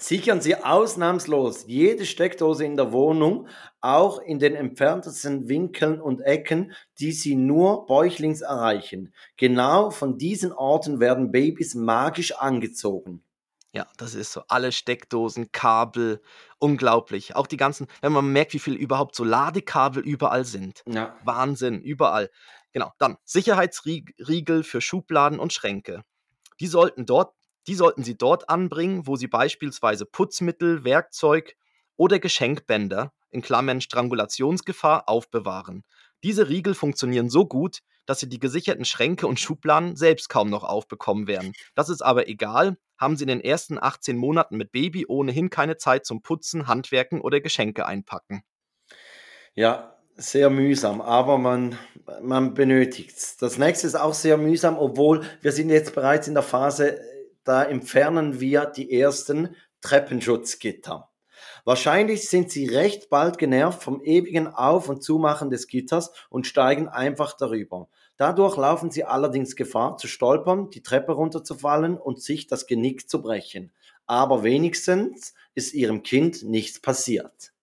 Sichern 0.00 0.40
Sie 0.40 0.56
ausnahmslos 0.56 1.66
jede 1.66 2.06
Steckdose 2.06 2.64
in 2.64 2.74
der 2.74 2.90
Wohnung, 2.90 3.48
auch 3.82 4.18
in 4.18 4.38
den 4.38 4.54
entferntesten 4.54 5.46
Winkeln 5.46 6.00
und 6.00 6.22
Ecken, 6.22 6.72
die 6.98 7.12
Sie 7.12 7.34
nur 7.34 7.84
bäuchlings 7.84 8.40
erreichen. 8.40 9.12
Genau 9.36 9.90
von 9.90 10.16
diesen 10.16 10.52
Orten 10.52 11.00
werden 11.00 11.32
Babys 11.32 11.74
magisch 11.74 12.32
angezogen. 12.32 13.22
Ja, 13.72 13.86
das 13.96 14.14
ist 14.14 14.32
so. 14.32 14.42
Alle 14.48 14.72
Steckdosen, 14.72 15.52
Kabel, 15.52 16.20
unglaublich. 16.58 17.36
Auch 17.36 17.46
die 17.46 17.56
ganzen, 17.56 17.86
wenn 18.00 18.12
man 18.12 18.32
merkt, 18.32 18.52
wie 18.52 18.58
viel 18.58 18.74
überhaupt 18.74 19.14
so 19.14 19.22
Ladekabel 19.22 20.02
überall 20.02 20.44
sind. 20.44 20.82
Ja. 20.88 21.16
Wahnsinn, 21.24 21.80
überall. 21.80 22.30
Genau. 22.72 22.92
Dann 22.98 23.16
Sicherheitsriegel 23.24 24.64
für 24.64 24.80
Schubladen 24.80 25.38
und 25.38 25.52
Schränke. 25.52 26.02
Die 26.58 26.66
sollten 26.66 27.06
dort, 27.06 27.34
die 27.66 27.74
sollten 27.74 28.02
Sie 28.02 28.18
dort 28.18 28.48
anbringen, 28.48 29.06
wo 29.06 29.16
Sie 29.16 29.28
beispielsweise 29.28 30.04
Putzmittel, 30.04 30.84
Werkzeug 30.84 31.56
oder 31.96 32.18
Geschenkbänder 32.18 33.12
in 33.30 33.42
Klammern 33.42 33.80
(Strangulationsgefahr) 33.80 35.08
aufbewahren. 35.08 35.84
Diese 36.24 36.48
Riegel 36.48 36.74
funktionieren 36.74 37.30
so 37.30 37.46
gut, 37.46 37.80
dass 38.10 38.18
Sie 38.18 38.28
die 38.28 38.40
gesicherten 38.40 38.84
Schränke 38.84 39.28
und 39.28 39.38
Schubladen 39.38 39.94
selbst 39.94 40.28
kaum 40.28 40.50
noch 40.50 40.64
aufbekommen 40.64 41.28
werden. 41.28 41.52
Das 41.76 41.88
ist 41.88 42.02
aber 42.02 42.26
egal, 42.26 42.76
haben 42.98 43.16
Sie 43.16 43.22
in 43.22 43.28
den 43.28 43.40
ersten 43.40 43.78
18 43.80 44.16
Monaten 44.16 44.56
mit 44.56 44.72
Baby 44.72 45.06
ohnehin 45.06 45.48
keine 45.48 45.76
Zeit 45.76 46.04
zum 46.04 46.20
Putzen, 46.20 46.66
Handwerken 46.66 47.20
oder 47.20 47.40
Geschenke 47.40 47.86
einpacken. 47.86 48.42
Ja, 49.54 49.94
sehr 50.16 50.50
mühsam, 50.50 51.00
aber 51.00 51.38
man, 51.38 51.78
man 52.20 52.54
benötigt 52.54 53.16
es. 53.16 53.36
Das 53.36 53.58
nächste 53.58 53.86
ist 53.86 53.94
auch 53.94 54.14
sehr 54.14 54.38
mühsam, 54.38 54.76
obwohl 54.76 55.22
wir 55.40 55.52
sind 55.52 55.70
jetzt 55.70 55.94
bereits 55.94 56.26
in 56.26 56.34
der 56.34 56.42
Phase, 56.42 57.00
da 57.44 57.62
entfernen 57.62 58.40
wir 58.40 58.66
die 58.66 58.92
ersten 58.92 59.54
Treppenschutzgitter. 59.82 61.10
Wahrscheinlich 61.64 62.28
sind 62.28 62.50
sie 62.50 62.66
recht 62.66 63.10
bald 63.10 63.38
genervt 63.38 63.82
vom 63.82 64.02
ewigen 64.02 64.48
Auf- 64.48 64.88
und 64.88 65.02
Zumachen 65.04 65.50
des 65.50 65.68
Gitters 65.68 66.10
und 66.28 66.48
steigen 66.48 66.88
einfach 66.88 67.36
darüber. 67.36 67.88
Dadurch 68.20 68.58
laufen 68.58 68.90
sie 68.90 69.04
allerdings 69.04 69.56
Gefahr 69.56 69.96
zu 69.96 70.06
stolpern, 70.06 70.68
die 70.68 70.82
Treppe 70.82 71.12
runterzufallen 71.12 71.96
und 71.96 72.20
sich 72.20 72.46
das 72.46 72.66
Genick 72.66 73.08
zu 73.08 73.22
brechen. 73.22 73.72
Aber 74.04 74.42
wenigstens 74.42 75.32
ist 75.54 75.72
ihrem 75.72 76.02
Kind 76.02 76.42
nichts 76.42 76.80
passiert. 76.80 77.54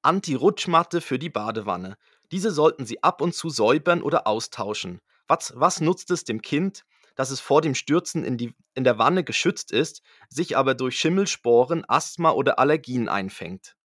Anti-Rutschmatte 0.00 1.02
für 1.02 1.18
die 1.18 1.28
Badewanne. 1.28 1.98
Diese 2.30 2.52
sollten 2.52 2.86
Sie 2.86 3.02
ab 3.02 3.20
und 3.20 3.34
zu 3.34 3.50
säubern 3.50 4.00
oder 4.00 4.26
austauschen. 4.26 5.02
Was, 5.28 5.52
was 5.56 5.82
nutzt 5.82 6.10
es 6.10 6.24
dem 6.24 6.40
Kind, 6.40 6.86
dass 7.14 7.30
es 7.30 7.40
vor 7.40 7.60
dem 7.60 7.74
Stürzen 7.74 8.24
in, 8.24 8.38
die, 8.38 8.54
in 8.72 8.84
der 8.84 8.96
Wanne 8.96 9.24
geschützt 9.24 9.72
ist, 9.72 10.00
sich 10.30 10.56
aber 10.56 10.74
durch 10.74 10.98
Schimmelsporen, 10.98 11.84
Asthma 11.86 12.30
oder 12.30 12.58
Allergien 12.58 13.10
einfängt? 13.10 13.76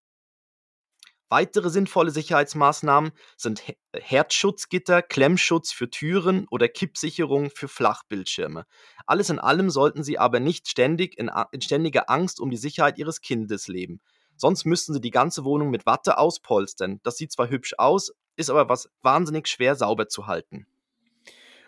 Weitere 1.30 1.70
sinnvolle 1.70 2.12
Sicherheitsmaßnahmen 2.12 3.12
sind 3.36 3.64
Herzschutzgitter, 3.94 5.02
Klemmschutz 5.02 5.74
für 5.74 5.90
Türen 5.90 6.48
oder 6.50 6.70
Kippsicherung 6.70 7.50
für 7.50 7.68
Flachbildschirme. 7.68 8.66
Alles 9.06 9.30
in 9.30 9.40
allem 9.40 9.70
sollten 9.70 10.04
Sie 10.04 10.18
aber 10.18 10.40
nicht 10.40 10.70
ständig 10.70 11.18
in, 11.18 11.30
in 11.52 11.62
ständiger 11.62 12.10
Angst 12.10 12.40
um 12.40 12.50
die 12.50 12.58
Sicherheit 12.58 12.98
Ihres 12.98 13.20
Kindes 13.20 13.68
leben. 13.68 14.00
Sonst 14.38 14.66
müssten 14.66 14.94
sie 14.94 15.02
die 15.02 15.12
ganze 15.12 15.44
Wohnung 15.44 15.70
mit 15.70 15.86
Watte 15.86 16.18
auspolstern. 16.18 17.00
Das 17.04 17.18
sieht 17.18 17.32
zwar 17.32 17.50
hübsch 17.50 17.74
aus, 17.78 18.14
ist 18.36 18.50
aber 18.50 18.70
was 18.70 18.90
wahnsinnig 19.02 19.48
schwer 19.48 19.76
sauber 19.76 20.08
zu 20.08 20.28
halten. 20.28 20.68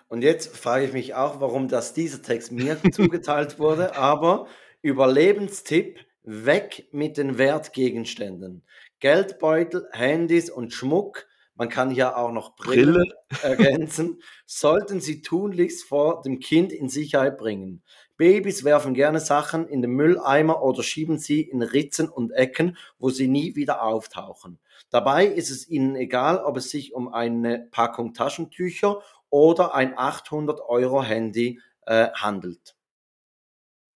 Und 0.07 0.21
jetzt 0.21 0.55
frage 0.55 0.85
ich 0.85 0.93
mich 0.93 1.15
auch, 1.15 1.41
warum 1.41 1.67
das 1.67 1.93
dieser 1.93 2.21
Text 2.21 2.51
mir 2.51 2.77
zugeteilt 2.91 3.59
wurde, 3.59 3.95
aber 3.97 4.47
Überlebenstipp, 4.81 5.99
weg 6.23 6.87
mit 6.91 7.17
den 7.17 7.37
Wertgegenständen. 7.37 8.63
Geldbeutel, 8.99 9.87
Handys 9.91 10.49
und 10.49 10.73
Schmuck, 10.73 11.27
man 11.55 11.67
kann 11.67 11.89
hier 11.89 12.17
auch 12.17 12.31
noch 12.31 12.55
Brille. 12.55 13.03
ergänzen, 13.43 14.21
sollten 14.45 15.01
Sie 15.01 15.21
tunlichst 15.21 15.83
vor 15.83 16.21
dem 16.21 16.39
Kind 16.39 16.71
in 16.71 16.87
Sicherheit 16.87 17.37
bringen. 17.37 17.83
Babys 18.15 18.63
werfen 18.63 18.93
gerne 18.93 19.19
Sachen 19.19 19.67
in 19.67 19.81
den 19.81 19.91
Mülleimer 19.91 20.61
oder 20.61 20.83
schieben 20.83 21.19
sie 21.19 21.41
in 21.41 21.61
Ritzen 21.61 22.09
und 22.09 22.31
Ecken, 22.31 22.77
wo 22.97 23.09
sie 23.09 23.29
nie 23.29 23.55
wieder 23.55 23.81
auftauchen. 23.81 24.59
Dabei 24.89 25.25
ist 25.25 25.49
es 25.49 25.69
ihnen 25.69 25.95
egal, 25.95 26.37
ob 26.39 26.57
es 26.57 26.69
sich 26.69 26.93
um 26.93 27.13
eine 27.13 27.67
Packung 27.71 28.13
Taschentücher 28.13 29.01
oder 29.29 29.73
ein 29.73 29.97
800 29.97 30.59
Euro 30.61 31.01
Handy 31.01 31.61
äh, 31.85 32.09
handelt. 32.13 32.75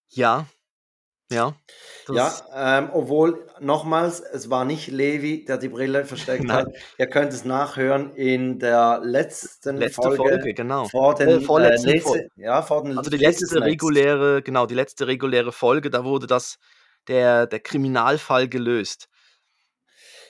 Ja, 0.09 0.45
ja. 1.31 1.55
Ja, 2.09 2.33
ähm, 2.53 2.89
obwohl 2.93 3.47
nochmals, 3.61 4.19
es 4.19 4.49
war 4.49 4.65
nicht 4.65 4.89
Levi, 4.89 5.45
der 5.45 5.57
die 5.57 5.69
Brille 5.69 6.03
versteckt 6.03 6.49
hat. 6.51 6.67
Ihr 6.97 7.07
könnt 7.07 7.31
es 7.31 7.45
nachhören 7.45 8.13
in 8.15 8.59
der 8.59 8.99
letzten 9.03 9.77
Letzte 9.77 10.01
Folge, 10.01 10.17
Folge, 10.17 10.53
genau. 10.53 10.87
vor 10.89 11.15
den 11.15 11.29
Äh, 11.29 11.39
vorletzten 11.39 11.89
äh, 11.89 11.99
Fol- 12.01 12.17
nächste, 12.17 12.41
ja, 12.41 12.61
vor 12.61 12.83
den 12.83 12.97
Also 12.97 13.09
die 13.09 13.17
letzte 13.17 13.61
reguläre, 13.61 14.41
genau, 14.41 14.65
die 14.65 14.75
letzte 14.75 15.07
reguläre 15.07 15.53
Folge, 15.53 15.89
da 15.89 16.03
wurde 16.03 16.27
das 16.27 16.57
der, 17.07 17.47
der 17.47 17.61
Kriminalfall 17.61 18.49
gelöst. 18.49 19.07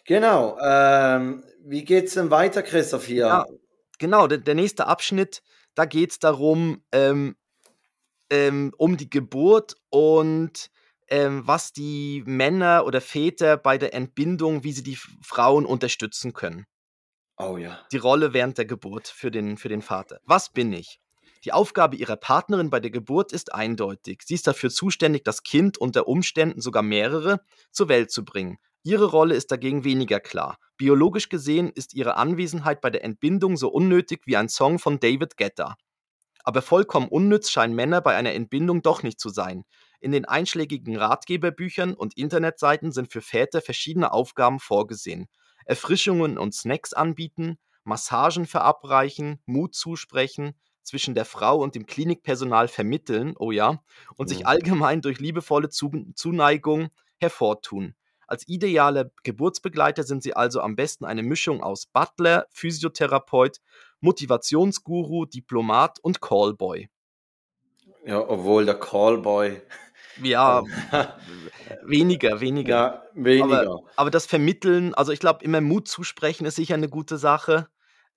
Genau. 0.05 0.57
Ähm, 0.61 1.43
wie 1.63 1.85
geht's 1.85 2.13
denn 2.13 2.29
weiter, 2.29 2.61
Christoph 2.61 3.05
hier? 3.05 3.25
Ja, 3.25 3.45
genau, 3.97 4.27
der, 4.27 4.37
der 4.39 4.55
nächste 4.55 4.85
Abschnitt, 4.85 5.41
da 5.75 5.85
geht 5.85 6.11
es 6.11 6.19
darum, 6.19 6.83
ähm, 6.91 7.35
ähm, 8.29 8.73
um 8.77 8.97
die 8.97 9.09
Geburt 9.09 9.75
und 9.89 10.69
ähm, 11.13 11.43
was 11.45 11.71
die 11.73 12.23
Männer 12.25 12.85
oder 12.87 12.99
Väter 12.99 13.55
bei 13.55 13.77
der 13.77 13.93
Entbindung, 13.93 14.63
wie 14.63 14.71
sie 14.71 14.81
die 14.81 14.97
Frauen 15.21 15.63
unterstützen 15.63 16.33
können. 16.33 16.65
Oh 17.37 17.57
ja. 17.57 17.79
Die 17.91 17.97
Rolle 17.97 18.33
während 18.33 18.57
der 18.57 18.65
Geburt 18.65 19.07
für 19.07 19.29
den, 19.29 19.57
für 19.57 19.69
den 19.69 19.83
Vater. 19.83 20.19
Was 20.25 20.51
bin 20.51 20.73
ich? 20.73 20.99
Die 21.45 21.51
Aufgabe 21.51 21.97
ihrer 21.97 22.15
Partnerin 22.15 22.71
bei 22.71 22.79
der 22.79 22.89
Geburt 22.89 23.31
ist 23.31 23.53
eindeutig. 23.53 24.23
Sie 24.25 24.33
ist 24.33 24.47
dafür 24.47 24.71
zuständig, 24.71 25.23
das 25.23 25.43
Kind 25.43 25.77
unter 25.77 26.07
Umständen 26.07 26.61
sogar 26.61 26.81
mehrere 26.81 27.41
zur 27.71 27.89
Welt 27.89 28.09
zu 28.09 28.25
bringen. 28.25 28.57
Ihre 28.81 29.05
Rolle 29.05 29.35
ist 29.35 29.51
dagegen 29.51 29.83
weniger 29.83 30.19
klar. 30.19 30.57
Biologisch 30.77 31.29
gesehen 31.29 31.69
ist 31.69 31.93
ihre 31.93 32.17
Anwesenheit 32.17 32.81
bei 32.81 32.89
der 32.89 33.03
Entbindung 33.03 33.55
so 33.55 33.69
unnötig 33.69 34.21
wie 34.25 34.35
ein 34.35 34.49
Song 34.49 34.79
von 34.79 34.99
David 34.99 35.37
Guetta. 35.37 35.75
Aber 36.43 36.63
vollkommen 36.63 37.07
unnütz 37.07 37.51
scheinen 37.51 37.75
Männer 37.75 38.01
bei 38.01 38.15
einer 38.15 38.33
Entbindung 38.33 38.81
doch 38.81 39.03
nicht 39.03 39.19
zu 39.19 39.29
sein. 39.29 39.63
In 40.03 40.11
den 40.11 40.25
einschlägigen 40.25 40.97
Ratgeberbüchern 40.97 41.93
und 41.93 42.17
Internetseiten 42.17 42.91
sind 42.91 43.09
für 43.09 43.21
Väter 43.21 43.61
verschiedene 43.61 44.11
Aufgaben 44.11 44.59
vorgesehen. 44.59 45.29
Erfrischungen 45.63 46.37
und 46.37 46.53
Snacks 46.53 46.91
anbieten, 46.91 47.57
Massagen 47.85 48.45
verabreichen, 48.45 49.39
Mut 49.45 49.75
zusprechen, 49.75 50.59
zwischen 50.81 51.15
der 51.15 51.23
Frau 51.23 51.57
und 51.59 51.75
dem 51.75 51.85
Klinikpersonal 51.85 52.67
vermitteln, 52.67 53.35
oh 53.39 53.51
ja, 53.51 53.81
und 54.17 54.27
sich 54.27 54.45
Mhm. 54.45 54.45
allgemein 54.45 54.99
durch 54.99 55.21
liebevolle 55.21 55.69
Zu 55.69 55.89
Zuneigung 56.15 56.89
hervortun. 57.21 57.95
Als 58.27 58.45
ideale 58.49 59.13
Geburtsbegleiter 59.23 60.03
sind 60.03 60.21
sie 60.21 60.35
also 60.35 60.59
am 60.59 60.75
besten 60.75 61.05
eine 61.05 61.23
Mischung 61.23 61.63
aus 61.63 61.85
Butler, 61.85 62.47
Physiotherapeut, 62.49 63.61
Motivationsguru, 64.01 65.23
Diplomat 65.27 65.97
und 66.01 66.19
Callboy. 66.19 66.89
Ja, 68.05 68.19
obwohl 68.29 68.65
der 68.65 68.79
Callboy. 68.79 69.61
Ja, 70.21 70.63
weniger, 71.83 72.39
weniger. 72.39 72.69
Ja, 72.69 73.03
weniger. 73.13 73.61
Aber, 73.61 73.83
aber 73.95 74.11
das 74.11 74.25
Vermitteln, 74.25 74.93
also 74.93 75.11
ich 75.11 75.19
glaube, 75.19 75.43
immer 75.43 75.61
Mut 75.61 75.87
zusprechen 75.87 76.45
ist 76.45 76.55
sicher 76.55 76.75
eine 76.75 76.89
gute 76.89 77.17
Sache. 77.17 77.67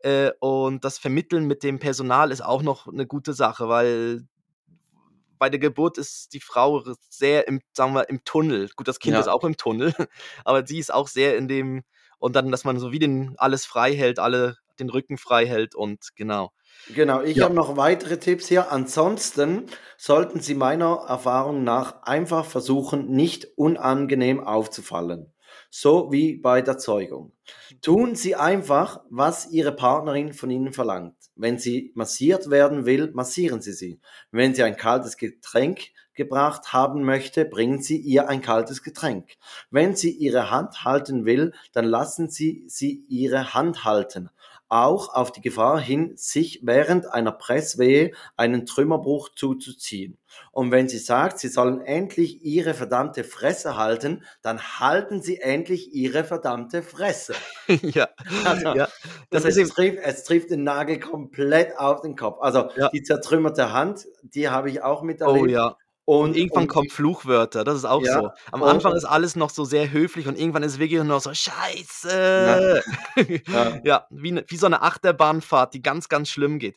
Äh, 0.00 0.32
und 0.40 0.84
das 0.84 0.98
Vermitteln 0.98 1.46
mit 1.46 1.62
dem 1.62 1.78
Personal 1.78 2.30
ist 2.30 2.42
auch 2.42 2.62
noch 2.62 2.86
eine 2.86 3.06
gute 3.06 3.32
Sache, 3.32 3.68
weil 3.68 4.26
bei 5.38 5.50
der 5.50 5.60
Geburt 5.60 5.98
ist 5.98 6.32
die 6.32 6.40
Frau 6.40 6.82
sehr 7.08 7.46
im, 7.48 7.60
sagen 7.72 7.94
wir, 7.94 8.08
im 8.08 8.24
Tunnel. 8.24 8.70
Gut, 8.76 8.88
das 8.88 8.98
Kind 8.98 9.14
Ja. 9.14 9.20
ist 9.20 9.28
auch 9.28 9.44
im 9.44 9.56
Tunnel, 9.56 9.94
aber 10.44 10.66
sie 10.66 10.78
ist 10.78 10.92
auch 10.92 11.08
sehr 11.08 11.36
in 11.36 11.48
dem, 11.48 11.82
und 12.18 12.36
dann, 12.36 12.50
dass 12.50 12.64
man 12.64 12.78
so 12.78 12.92
wie 12.92 12.98
den 12.98 13.34
alles 13.38 13.66
frei 13.66 13.94
hält, 13.94 14.18
alle 14.18 14.56
den 14.78 14.90
Rücken 14.90 15.18
frei 15.18 15.46
hält 15.46 15.74
und 15.74 16.10
genau. 16.16 16.52
Genau, 16.94 17.22
ich 17.22 17.38
Ja. 17.38 17.44
habe 17.44 17.54
noch 17.54 17.76
weitere 17.76 18.18
Tipps 18.18 18.48
hier. 18.48 18.70
Ansonsten 18.70 19.66
sollten 19.96 20.40
Sie 20.40 20.54
meiner 20.54 21.04
Erfahrung 21.08 21.64
nach 21.64 22.02
einfach 22.02 22.44
versuchen, 22.44 23.10
nicht 23.10 23.46
unangenehm 23.56 24.40
aufzufallen. 24.40 25.32
So 25.70 26.12
wie 26.12 26.36
bei 26.36 26.62
der 26.62 26.78
Zeugung. 26.78 27.32
Tun 27.82 28.14
Sie 28.14 28.36
einfach, 28.36 29.00
was 29.10 29.50
Ihre 29.50 29.72
Partnerin 29.72 30.32
von 30.32 30.50
Ihnen 30.50 30.72
verlangt. 30.72 31.16
Wenn 31.34 31.58
sie 31.58 31.92
massiert 31.94 32.50
werden 32.50 32.86
will, 32.86 33.10
massieren 33.12 33.60
Sie 33.60 33.72
sie. 33.72 34.00
Wenn 34.30 34.54
sie 34.54 34.62
ein 34.62 34.76
kaltes 34.76 35.16
Getränk 35.16 35.80
gebracht 36.14 36.72
haben 36.72 37.02
möchte, 37.04 37.44
bringen 37.44 37.82
Sie 37.82 37.98
ihr 37.98 38.28
ein 38.28 38.40
kaltes 38.40 38.82
Getränk. 38.82 39.36
Wenn 39.70 39.94
sie 39.94 40.10
Ihre 40.12 40.50
Hand 40.50 40.84
halten 40.84 41.26
will, 41.26 41.52
dann 41.72 41.84
lassen 41.84 42.30
Sie 42.30 42.64
sie 42.68 43.04
Ihre 43.08 43.52
Hand 43.54 43.84
halten 43.84 44.30
auch 44.68 45.14
auf 45.14 45.32
die 45.32 45.40
Gefahr 45.40 45.80
hin, 45.80 46.12
sich 46.16 46.60
während 46.64 47.06
einer 47.12 47.32
Presswehe 47.32 48.12
einen 48.36 48.66
Trümmerbruch 48.66 49.30
zuzuziehen. 49.34 50.18
Und 50.52 50.70
wenn 50.70 50.88
sie 50.88 50.98
sagt, 50.98 51.38
sie 51.38 51.48
sollen 51.48 51.80
endlich 51.80 52.42
ihre 52.44 52.74
verdammte 52.74 53.24
Fresse 53.24 53.76
halten, 53.76 54.24
dann 54.42 54.60
halten 54.80 55.22
sie 55.22 55.40
endlich 55.40 55.92
ihre 55.94 56.24
verdammte 56.24 56.82
Fresse. 56.82 57.34
ja. 57.82 58.08
Also, 58.44 58.74
ja. 58.74 58.88
Das 59.30 59.42
Das 59.42 59.44
heißt, 59.44 59.58
ist 59.58 59.68
es, 59.70 59.74
trifft, 59.74 59.98
es 60.02 60.24
trifft 60.24 60.50
den 60.50 60.64
Nagel 60.64 60.98
komplett 61.00 61.78
auf 61.78 62.00
den 62.00 62.16
Kopf. 62.16 62.38
Also 62.40 62.68
Ja. 62.76 62.88
die 62.92 63.02
zertrümmerte 63.02 63.72
Hand, 63.72 64.06
die 64.22 64.48
habe 64.48 64.70
ich 64.70 64.82
auch 64.82 65.02
miterlebt. 65.02 65.44
Oh 65.44 65.46
ja. 65.46 65.76
Und, 66.06 66.36
irgendwann 66.36 66.62
und 66.62 66.68
kommen 66.68 66.88
Fluchwörter, 66.88 67.64
das 67.64 67.76
ist 67.78 67.84
auch 67.84 68.00
Ja, 68.02 68.20
so. 68.20 68.30
Am 68.52 68.62
und- 68.62 68.68
Anfang 68.68 68.94
ist 68.94 69.04
alles 69.04 69.34
noch 69.36 69.50
so 69.50 69.64
sehr 69.64 69.90
höflich 69.90 70.28
und 70.28 70.38
irgendwann 70.38 70.62
ist 70.62 70.74
es 70.74 70.78
wirklich 70.78 70.98
nur 70.98 71.04
noch 71.04 71.20
so 71.20 71.34
Scheiße. 71.34 72.82
Ja. 73.48 73.80
Ja, 73.84 74.06
wie, 74.10 74.32
ne, 74.32 74.44
wie 74.46 74.56
so 74.56 74.66
eine 74.66 74.82
Achterbahnfahrt, 74.82 75.74
die 75.74 75.82
ganz, 75.82 76.08
ganz 76.08 76.28
schlimm 76.28 76.58
geht. 76.58 76.76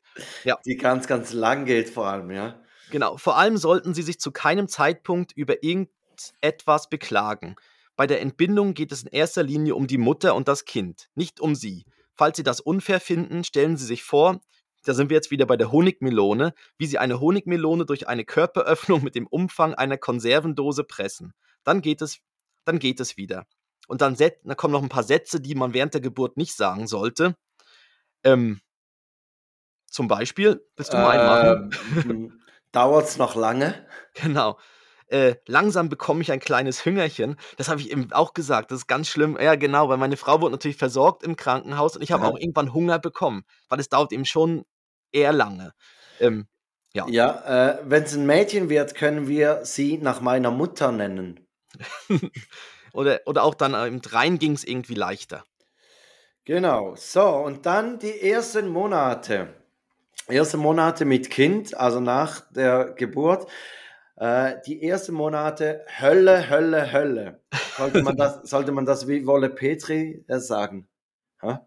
die 0.65 0.77
ganz, 0.77 1.05
ganz 1.07 1.31
lang 1.31 1.65
geht 1.65 1.89
vor 1.89 2.07
allem, 2.07 2.31
ja. 2.31 2.59
Genau. 2.91 3.17
Vor 3.17 3.37
allem 3.37 3.57
sollten 3.57 3.93
Sie 3.93 4.01
sich 4.01 4.19
zu 4.19 4.31
keinem 4.31 4.67
Zeitpunkt 4.67 5.31
über 5.33 5.63
irgendetwas 5.63 6.89
beklagen. 6.89 7.55
Bei 7.95 8.07
der 8.07 8.21
Entbindung 8.21 8.73
geht 8.73 8.91
es 8.91 9.03
in 9.03 9.09
erster 9.09 9.43
Linie 9.43 9.75
um 9.75 9.85
die 9.85 9.97
Mutter 9.99 10.33
und 10.33 10.47
das 10.47 10.65
Kind, 10.65 11.07
nicht 11.13 11.39
um 11.39 11.53
Sie. 11.53 11.85
Falls 12.15 12.37
Sie 12.37 12.43
das 12.43 12.61
unfair 12.61 12.99
finden, 12.99 13.43
stellen 13.43 13.77
Sie 13.77 13.85
sich 13.85 14.03
vor, 14.03 14.39
da 14.83 14.93
sind 14.93 15.09
wir 15.09 15.15
jetzt 15.15 15.31
wieder 15.31 15.45
bei 15.45 15.57
der 15.57 15.71
Honigmelone, 15.71 16.53
wie 16.77 16.85
Sie 16.85 16.97
eine 16.97 17.19
Honigmelone 17.19 17.85
durch 17.85 18.07
eine 18.07 18.25
Körperöffnung 18.25 19.03
mit 19.03 19.15
dem 19.15 19.27
Umfang 19.27 19.73
einer 19.73 19.97
Konservendose 19.97 20.83
pressen. 20.83 21.33
Dann 21.63 21.81
geht 21.81 22.01
es, 22.01 22.19
dann 22.65 22.79
geht 22.79 22.99
es 22.99 23.17
wieder. 23.17 23.45
Und 23.87 24.01
dann, 24.01 24.15
dann 24.15 24.57
kommen 24.57 24.71
noch 24.71 24.83
ein 24.83 24.89
paar 24.89 25.03
Sätze, 25.03 25.41
die 25.41 25.55
man 25.55 25.73
während 25.73 25.93
der 25.93 26.01
Geburt 26.01 26.37
nicht 26.37 26.55
sagen 26.55 26.87
sollte. 26.87 27.35
Ähm, 28.23 28.61
zum 29.87 30.07
Beispiel, 30.07 30.63
willst 30.75 30.93
du 30.93 30.97
mal 30.97 31.19
einen 31.19 31.71
machen? 31.71 32.09
Ähm, 32.09 32.41
Dauert 32.71 33.07
es 33.07 33.17
noch 33.17 33.35
lange? 33.35 33.87
Genau. 34.13 34.59
Äh, 35.09 35.35
langsam 35.47 35.89
bekomme 35.89 36.21
ich 36.21 36.31
ein 36.31 36.39
kleines 36.39 36.85
Hüngerchen. 36.85 37.35
Das 37.57 37.67
habe 37.67 37.81
ich 37.81 37.91
eben 37.91 38.11
auch 38.13 38.33
gesagt. 38.33 38.71
Das 38.71 38.79
ist 38.79 38.87
ganz 38.87 39.07
schlimm. 39.07 39.37
Ja, 39.41 39.55
genau, 39.55 39.89
weil 39.89 39.97
meine 39.97 40.17
Frau 40.17 40.39
wurde 40.39 40.51
natürlich 40.51 40.77
versorgt 40.77 41.23
im 41.23 41.35
Krankenhaus 41.35 41.95
und 41.95 42.03
ich 42.03 42.11
habe 42.11 42.25
Ja. 42.25 42.29
auch 42.29 42.37
irgendwann 42.37 42.73
Hunger 42.73 42.99
bekommen, 42.99 43.43
weil 43.69 43.79
es 43.79 43.89
dauert 43.89 44.11
eben 44.13 44.25
schon 44.25 44.65
eher 45.11 45.33
lange. 45.33 45.73
Ähm, 46.19 46.47
ja. 46.93 47.07
Ja, 47.07 47.69
äh, 47.71 47.79
wenn 47.85 48.03
es 48.03 48.15
ein 48.15 48.25
Mädchen 48.27 48.69
wird, 48.69 48.93
können 48.93 49.27
wir 49.27 49.61
sie 49.63 49.97
nach 49.97 50.21
meiner 50.21 50.51
Mutter 50.51 50.91
nennen. 50.91 51.39
oder, 52.93 53.21
oder 53.25 53.43
auch 53.43 53.55
dann 53.55 53.73
im 53.87 54.01
Dreien 54.01 54.37
ging 54.37 54.53
es 54.53 54.63
irgendwie 54.63 54.95
leichter. 54.95 55.43
Genau. 56.45 56.95
So, 56.95 57.27
und 57.27 57.65
dann 57.65 57.99
die 57.99 58.21
ersten 58.21 58.69
Monate. 58.69 59.55
Erste 60.27 60.57
Monate 60.57 61.05
mit 61.05 61.29
Kind, 61.29 61.75
also 61.75 61.99
nach 61.99 62.41
der 62.51 62.91
Geburt. 62.91 63.47
Äh, 64.19 64.55
die 64.65 64.83
ersten 64.83 65.13
Monate 65.13 65.85
Hölle, 65.99 66.49
Hölle, 66.49 66.91
Hölle. 66.91 67.39
Sollte 67.77 68.03
man 68.03 68.17
das, 68.17 68.41
sollte 68.49 68.71
man 68.73 68.85
das 68.85 69.07
wie 69.07 69.25
Wolle 69.25 69.49
Petri 69.49 70.25
äh, 70.27 70.39
sagen? 70.39 70.87
Hä? 71.41 71.59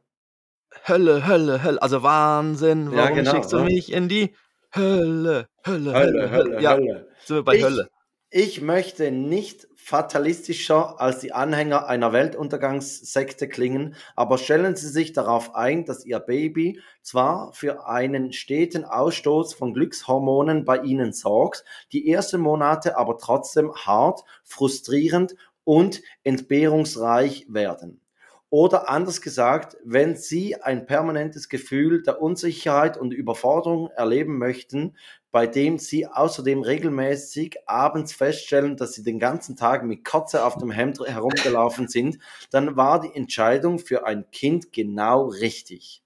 Hölle, 0.86 1.26
Hölle, 1.26 1.62
Hölle. 1.62 1.80
Also 1.82 2.02
Wahnsinn, 2.02 2.90
Ja, 2.92 3.04
warum 3.04 3.14
genau, 3.16 3.30
schickst 3.30 3.52
du 3.52 3.58
ja. 3.58 3.64
mich 3.64 3.92
in 3.92 4.08
die 4.08 4.34
Hölle, 4.74 5.48
Hölle, 5.66 5.94
Hölle, 5.94 5.94
Hölle, 5.94 6.30
Hölle. 6.30 6.30
Hölle, 6.30 6.62
Ja, 6.62 6.74
Hölle. 6.76 7.08
sind 7.24 7.36
wir 7.36 7.44
bei 7.44 7.56
Ich, 7.56 7.64
Hölle. 7.64 7.88
ich 8.30 8.60
möchte 8.60 9.10
nicht 9.10 9.66
fatalistischer 9.84 11.00
als 11.00 11.18
die 11.18 11.32
Anhänger 11.32 11.86
einer 11.88 12.12
Weltuntergangssekte 12.12 13.48
klingen, 13.48 13.96
aber 14.14 14.38
stellen 14.38 14.76
Sie 14.76 14.88
sich 14.88 15.12
darauf 15.12 15.56
ein, 15.56 15.84
dass 15.84 16.06
Ihr 16.06 16.20
Baby 16.20 16.80
zwar 17.02 17.52
für 17.52 17.86
einen 17.86 18.32
steten 18.32 18.84
Ausstoß 18.84 19.54
von 19.54 19.74
Glückshormonen 19.74 20.64
bei 20.64 20.78
Ihnen 20.78 21.12
sorgt, 21.12 21.64
die 21.90 22.10
ersten 22.10 22.40
Monate 22.40 22.96
aber 22.96 23.18
trotzdem 23.18 23.74
hart, 23.74 24.22
frustrierend 24.44 25.34
und 25.64 26.02
entbehrungsreich 26.22 27.46
werden. 27.48 28.00
Oder 28.50 28.90
anders 28.90 29.22
gesagt, 29.22 29.78
wenn 29.82 30.14
Sie 30.14 30.60
ein 30.60 30.84
permanentes 30.84 31.48
Gefühl 31.48 32.02
der 32.02 32.20
Unsicherheit 32.20 32.98
und 32.98 33.14
Überforderung 33.14 33.88
erleben 33.96 34.36
möchten, 34.36 34.94
bei 35.32 35.46
dem 35.46 35.78
Sie 35.78 36.06
außerdem 36.06 36.62
regelmäßig 36.62 37.56
abends 37.66 38.12
feststellen, 38.12 38.76
dass 38.76 38.92
Sie 38.92 39.02
den 39.02 39.18
ganzen 39.18 39.56
Tag 39.56 39.82
mit 39.82 40.04
Kotze 40.04 40.44
auf 40.44 40.58
dem 40.58 40.70
Hemd 40.70 41.00
herumgelaufen 41.00 41.88
sind, 41.88 42.18
dann 42.50 42.76
war 42.76 43.00
die 43.00 43.14
Entscheidung 43.14 43.78
für 43.78 44.06
ein 44.06 44.30
Kind 44.30 44.72
genau 44.72 45.28
richtig. 45.28 46.02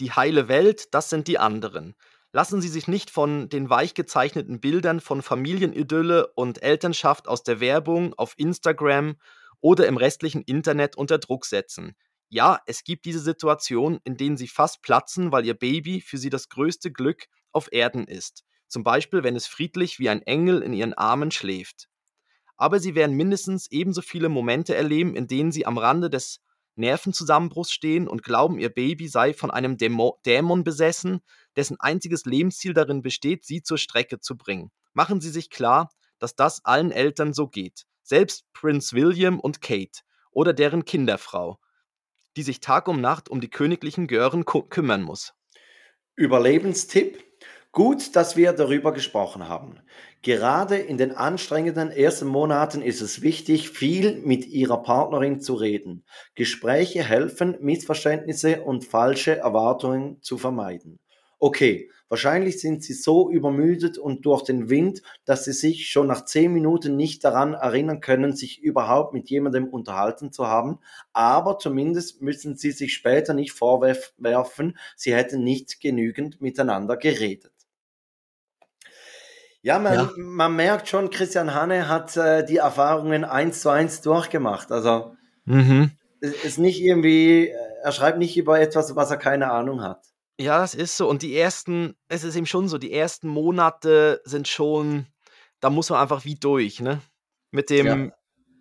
Die 0.00 0.10
heile 0.10 0.48
Welt, 0.48 0.92
das 0.92 1.08
sind 1.08 1.28
die 1.28 1.38
anderen. 1.38 1.94
Lassen 2.32 2.60
Sie 2.60 2.68
sich 2.68 2.88
nicht 2.88 3.10
von 3.10 3.48
den 3.48 3.70
weich 3.70 3.94
gezeichneten 3.94 4.60
Bildern 4.60 5.00
von 5.00 5.22
Familienidylle 5.22 6.26
und 6.34 6.62
Elternschaft 6.62 7.28
aus 7.28 7.44
der 7.44 7.60
Werbung 7.60 8.12
auf 8.14 8.34
Instagram 8.36 9.16
oder 9.60 9.86
im 9.86 9.96
restlichen 9.96 10.42
Internet 10.42 10.96
unter 10.96 11.18
Druck 11.18 11.46
setzen. 11.46 11.94
Ja, 12.28 12.58
es 12.66 12.82
gibt 12.82 13.04
diese 13.04 13.20
Situation, 13.20 14.00
in 14.02 14.16
denen 14.16 14.36
Sie 14.36 14.48
fast 14.48 14.82
platzen, 14.82 15.30
weil 15.30 15.46
Ihr 15.46 15.54
Baby 15.54 16.00
für 16.00 16.18
Sie 16.18 16.28
das 16.28 16.48
größte 16.48 16.90
Glück 16.90 17.28
auf 17.56 17.72
Erden 17.72 18.06
ist. 18.06 18.44
Zum 18.68 18.84
Beispiel, 18.84 19.22
wenn 19.22 19.34
es 19.34 19.46
friedlich 19.46 19.98
wie 19.98 20.10
ein 20.10 20.22
Engel 20.22 20.62
in 20.62 20.74
Ihren 20.74 20.92
Armen 20.92 21.30
schläft. 21.30 21.88
Aber 22.56 22.80
Sie 22.80 22.94
werden 22.94 23.16
mindestens 23.16 23.70
ebenso 23.70 24.02
viele 24.02 24.28
Momente 24.28 24.74
erleben, 24.74 25.16
in 25.16 25.26
denen 25.26 25.52
Sie 25.52 25.66
am 25.66 25.78
Rande 25.78 26.10
des 26.10 26.40
Nervenzusammenbruchs 26.74 27.72
stehen 27.72 28.06
und 28.06 28.22
glauben, 28.22 28.58
Ihr 28.58 28.68
Baby 28.68 29.08
sei 29.08 29.32
von 29.32 29.50
einem 29.50 29.78
Dämo 29.78 30.20
Dämon 30.26 30.64
besessen, 30.64 31.20
dessen 31.56 31.80
einziges 31.80 32.26
Lebensziel 32.26 32.74
darin 32.74 33.00
besteht, 33.00 33.46
Sie 33.46 33.62
zur 33.62 33.78
Strecke 33.78 34.20
zu 34.20 34.36
bringen. 34.36 34.70
Machen 34.92 35.22
Sie 35.22 35.30
sich 35.30 35.48
klar, 35.48 35.90
dass 36.18 36.36
das 36.36 36.64
allen 36.64 36.92
Eltern 36.92 37.32
so 37.32 37.48
geht. 37.48 37.84
Selbst 38.02 38.44
Prinz 38.52 38.92
William 38.92 39.40
und 39.40 39.62
Kate 39.62 40.00
oder 40.30 40.52
deren 40.52 40.84
Kinderfrau, 40.84 41.58
die 42.36 42.42
sich 42.42 42.60
Tag 42.60 42.88
um 42.88 43.00
Nacht 43.00 43.30
um 43.30 43.40
die 43.40 43.50
königlichen 43.50 44.06
Gören 44.06 44.44
kümmern 44.44 45.02
muss. 45.02 45.32
Überlebenstipp. 46.14 47.25
Gut, 47.76 48.16
dass 48.16 48.38
wir 48.38 48.54
darüber 48.54 48.94
gesprochen 48.94 49.50
haben. 49.50 49.80
Gerade 50.22 50.78
in 50.78 50.96
den 50.96 51.12
anstrengenden 51.12 51.90
ersten 51.90 52.26
Monaten 52.26 52.80
ist 52.80 53.02
es 53.02 53.20
wichtig, 53.20 53.68
viel 53.68 54.16
mit 54.22 54.46
Ihrer 54.46 54.82
Partnerin 54.82 55.42
zu 55.42 55.52
reden. 55.52 56.02
Gespräche 56.34 57.04
helfen, 57.04 57.58
Missverständnisse 57.60 58.62
und 58.62 58.86
falsche 58.86 59.36
Erwartungen 59.36 60.22
zu 60.22 60.38
vermeiden. 60.38 61.00
Okay, 61.38 61.90
wahrscheinlich 62.08 62.62
sind 62.62 62.82
Sie 62.82 62.94
so 62.94 63.30
übermüdet 63.30 63.98
und 63.98 64.24
durch 64.24 64.42
den 64.42 64.70
Wind, 64.70 65.02
dass 65.26 65.44
Sie 65.44 65.52
sich 65.52 65.90
schon 65.90 66.06
nach 66.06 66.24
zehn 66.24 66.54
Minuten 66.54 66.96
nicht 66.96 67.24
daran 67.24 67.52
erinnern 67.52 68.00
können, 68.00 68.34
sich 68.34 68.62
überhaupt 68.62 69.12
mit 69.12 69.28
jemandem 69.28 69.68
unterhalten 69.68 70.32
zu 70.32 70.46
haben, 70.46 70.78
aber 71.12 71.58
zumindest 71.58 72.22
müssen 72.22 72.56
Sie 72.56 72.70
sich 72.70 72.94
später 72.94 73.34
nicht 73.34 73.52
vorwerfen, 73.52 74.78
Sie 74.96 75.14
hätten 75.14 75.44
nicht 75.44 75.78
genügend 75.82 76.40
miteinander 76.40 76.96
geredet. 76.96 77.52
Ja, 79.66 79.80
man, 79.80 79.94
Ja. 79.94 80.10
man 80.16 80.54
merkt 80.54 80.88
schon, 80.88 81.10
Christian 81.10 81.52
Hanne 81.52 81.88
hat 81.88 82.16
äh, 82.16 82.44
die 82.46 82.58
Erfahrungen 82.58 83.24
eins 83.24 83.62
zu 83.62 83.68
eins 83.68 84.00
durchgemacht. 84.00 84.70
Also 84.70 85.16
Mhm. 85.44 85.90
es 86.20 86.44
ist 86.44 86.58
nicht 86.58 86.80
irgendwie, 86.80 87.48
äh, 87.48 87.54
er 87.82 87.90
schreibt 87.90 88.18
nicht 88.18 88.36
über 88.36 88.60
etwas, 88.60 88.94
was 88.94 89.10
er 89.10 89.16
keine 89.16 89.50
Ahnung 89.50 89.82
hat. 89.82 90.06
Ja, 90.38 90.60
das 90.60 90.76
ist 90.76 90.96
so. 90.96 91.08
Und 91.08 91.22
die 91.22 91.36
ersten, 91.36 91.96
es 92.08 92.22
ist 92.22 92.36
eben 92.36 92.46
schon 92.46 92.68
so, 92.68 92.78
die 92.78 92.92
ersten 92.92 93.26
Monate 93.26 94.20
sind 94.24 94.46
schon, 94.46 95.06
da 95.58 95.68
muss 95.68 95.90
man 95.90 96.00
einfach 96.00 96.24
wie 96.24 96.36
durch, 96.36 96.78
ne? 96.80 97.00
Mit 97.50 97.68
dem, 97.68 97.86
Ja. 97.86 98.12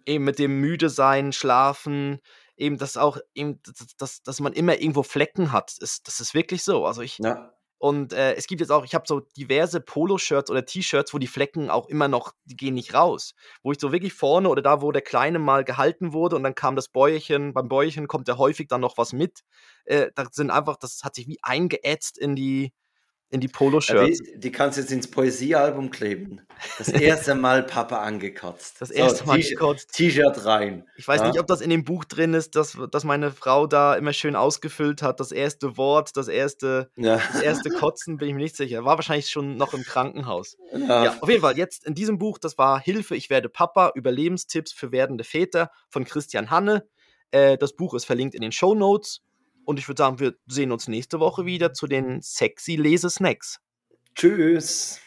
eben 0.07 0.23
mit 0.23 0.39
dem 0.39 0.59
müde 0.59 0.89
sein, 0.89 1.33
schlafen, 1.33 2.19
eben 2.57 2.79
das 2.79 2.97
auch, 2.97 3.19
eben, 3.35 3.59
dass, 3.61 3.95
dass, 3.97 4.23
dass 4.23 4.39
man 4.39 4.53
immer 4.53 4.79
irgendwo 4.81 5.03
Flecken 5.03 5.51
hat. 5.51 5.71
Ist, 5.81 6.07
das 6.07 6.19
ist 6.19 6.33
wirklich 6.33 6.63
so. 6.63 6.83
Also 6.87 7.03
ich, 7.03 7.19
Ja. 7.19 7.51
Und 7.77 8.13
äh, 8.13 8.33
es 8.35 8.47
gibt 8.47 8.61
jetzt 8.61 8.71
auch, 8.71 8.85
ich 8.85 8.95
habe 8.95 9.05
so 9.07 9.19
diverse 9.19 9.81
Poloshirts 9.81 10.49
oder 10.49 10.65
T-Shirts, 10.65 11.13
wo 11.13 11.17
die 11.17 11.27
Flecken 11.27 11.69
auch 11.69 11.88
immer 11.88 12.07
noch, 12.07 12.33
die 12.45 12.55
gehen 12.55 12.73
nicht 12.73 12.93
raus. 12.93 13.35
Wo 13.63 13.71
ich 13.71 13.79
so 13.79 13.91
wirklich 13.91 14.13
vorne 14.13 14.49
oder 14.49 14.61
da, 14.61 14.81
wo 14.81 14.91
der 14.91 15.01
Kleine 15.01 15.39
mal 15.39 15.63
gehalten 15.65 16.13
wurde 16.13 16.35
und 16.35 16.43
dann 16.43 16.55
kam 16.55 16.75
das 16.75 16.88
Bäuerchen, 16.88 17.53
beim 17.53 17.67
Bäuerchen 17.67 18.07
kommt 18.07 18.27
ja 18.27 18.38
häufig 18.38 18.67
dann 18.67 18.81
noch 18.81 18.97
was 18.97 19.13
mit. 19.13 19.41
Äh, 19.85 20.11
da 20.15 20.25
sind 20.31 20.51
einfach, 20.51 20.77
das 20.77 21.01
hat 21.03 21.15
sich 21.15 21.27
wie 21.27 21.39
eingeätzt 21.41 22.17
in 22.17 22.35
die, 22.35 22.73
in 23.31 23.41
die 23.41 23.47
Ja, 23.47 23.53
Poloshirts. 23.57 24.19
die, 24.19 24.39
die 24.39 24.51
kannst 24.51 24.77
du 24.77 24.81
jetzt 24.81 24.91
ins 24.91 25.09
Poesiealbum 25.09 25.89
kleben. 25.91 26.41
Das 26.77 26.88
erste 26.89 27.35
Mal 27.35 27.63
Papa 27.63 27.97
angekotzt. 28.01 28.79
Das 28.79 28.89
So, 28.89 28.95
erste 28.95 29.25
Mal 29.25 29.38
T-Shirt- 29.38 29.59
gekotzt. 29.59 29.93
T-Shirt 29.93 30.45
rein. 30.45 30.85
Ich 30.95 31.07
weiß 31.07 31.21
Ja. 31.21 31.27
nicht, 31.27 31.39
ob 31.39 31.47
das 31.47 31.59
in 31.61 31.69
dem 31.69 31.83
Buch 31.83 32.05
drin 32.05 32.33
ist, 32.33 32.55
dass, 32.55 32.77
dass 32.91 33.03
meine 33.03 33.31
Frau 33.31 33.67
da 33.67 33.95
immer 33.95 34.13
schön 34.13 34.35
ausgefüllt 34.35 35.01
hat. 35.01 35.19
Das 35.19 35.31
erste 35.31 35.75
Wort, 35.75 36.15
das 36.15 36.27
erste, 36.27 36.89
Ja. 36.95 37.19
das 37.33 37.41
erste 37.41 37.69
Kotzen, 37.71 38.17
bin 38.17 38.29
ich 38.29 38.35
mir 38.35 38.41
nicht 38.43 38.55
sicher. 38.55 38.85
War 38.85 38.95
wahrscheinlich 38.97 39.29
schon 39.29 39.57
noch 39.57 39.73
im 39.73 39.83
Krankenhaus. 39.83 40.55
Ja. 40.71 41.03
Ja, 41.05 41.17
auf 41.19 41.27
jeden 41.29 41.41
Fall, 41.41 41.57
jetzt 41.57 41.85
in 41.85 41.95
diesem 41.95 42.17
Buch, 42.17 42.38
das 42.38 42.57
war 42.57 42.79
Hilfe, 42.79 43.15
ich 43.15 43.29
werde 43.29 43.49
Papa, 43.49 43.91
Überlebenstipps 43.95 44.71
für 44.71 44.91
werdende 44.91 45.23
Väter 45.23 45.71
von 45.89 46.05
Christian 46.05 46.51
Hanne. 46.51 46.88
Äh, 47.31 47.57
das 47.57 47.73
Buch 47.75 47.95
ist 47.95 48.05
verlinkt 48.05 48.35
in 48.35 48.41
den 48.41 48.51
Show 48.51 48.75
Notes. 48.75 49.21
Und 49.65 49.80
ich 49.80 49.88
würde 49.88 49.99
sagen, 49.99 50.19
wir 50.19 50.36
sehen 50.47 50.71
uns 50.71 50.88
nächste 50.88 51.19
Woche 51.19 51.45
wieder 51.45 51.73
zu 51.73 51.88
den 51.88 52.21
sexy 52.21 52.75
Lesesnacks. 52.75 53.60
Tschüss. 54.15 55.01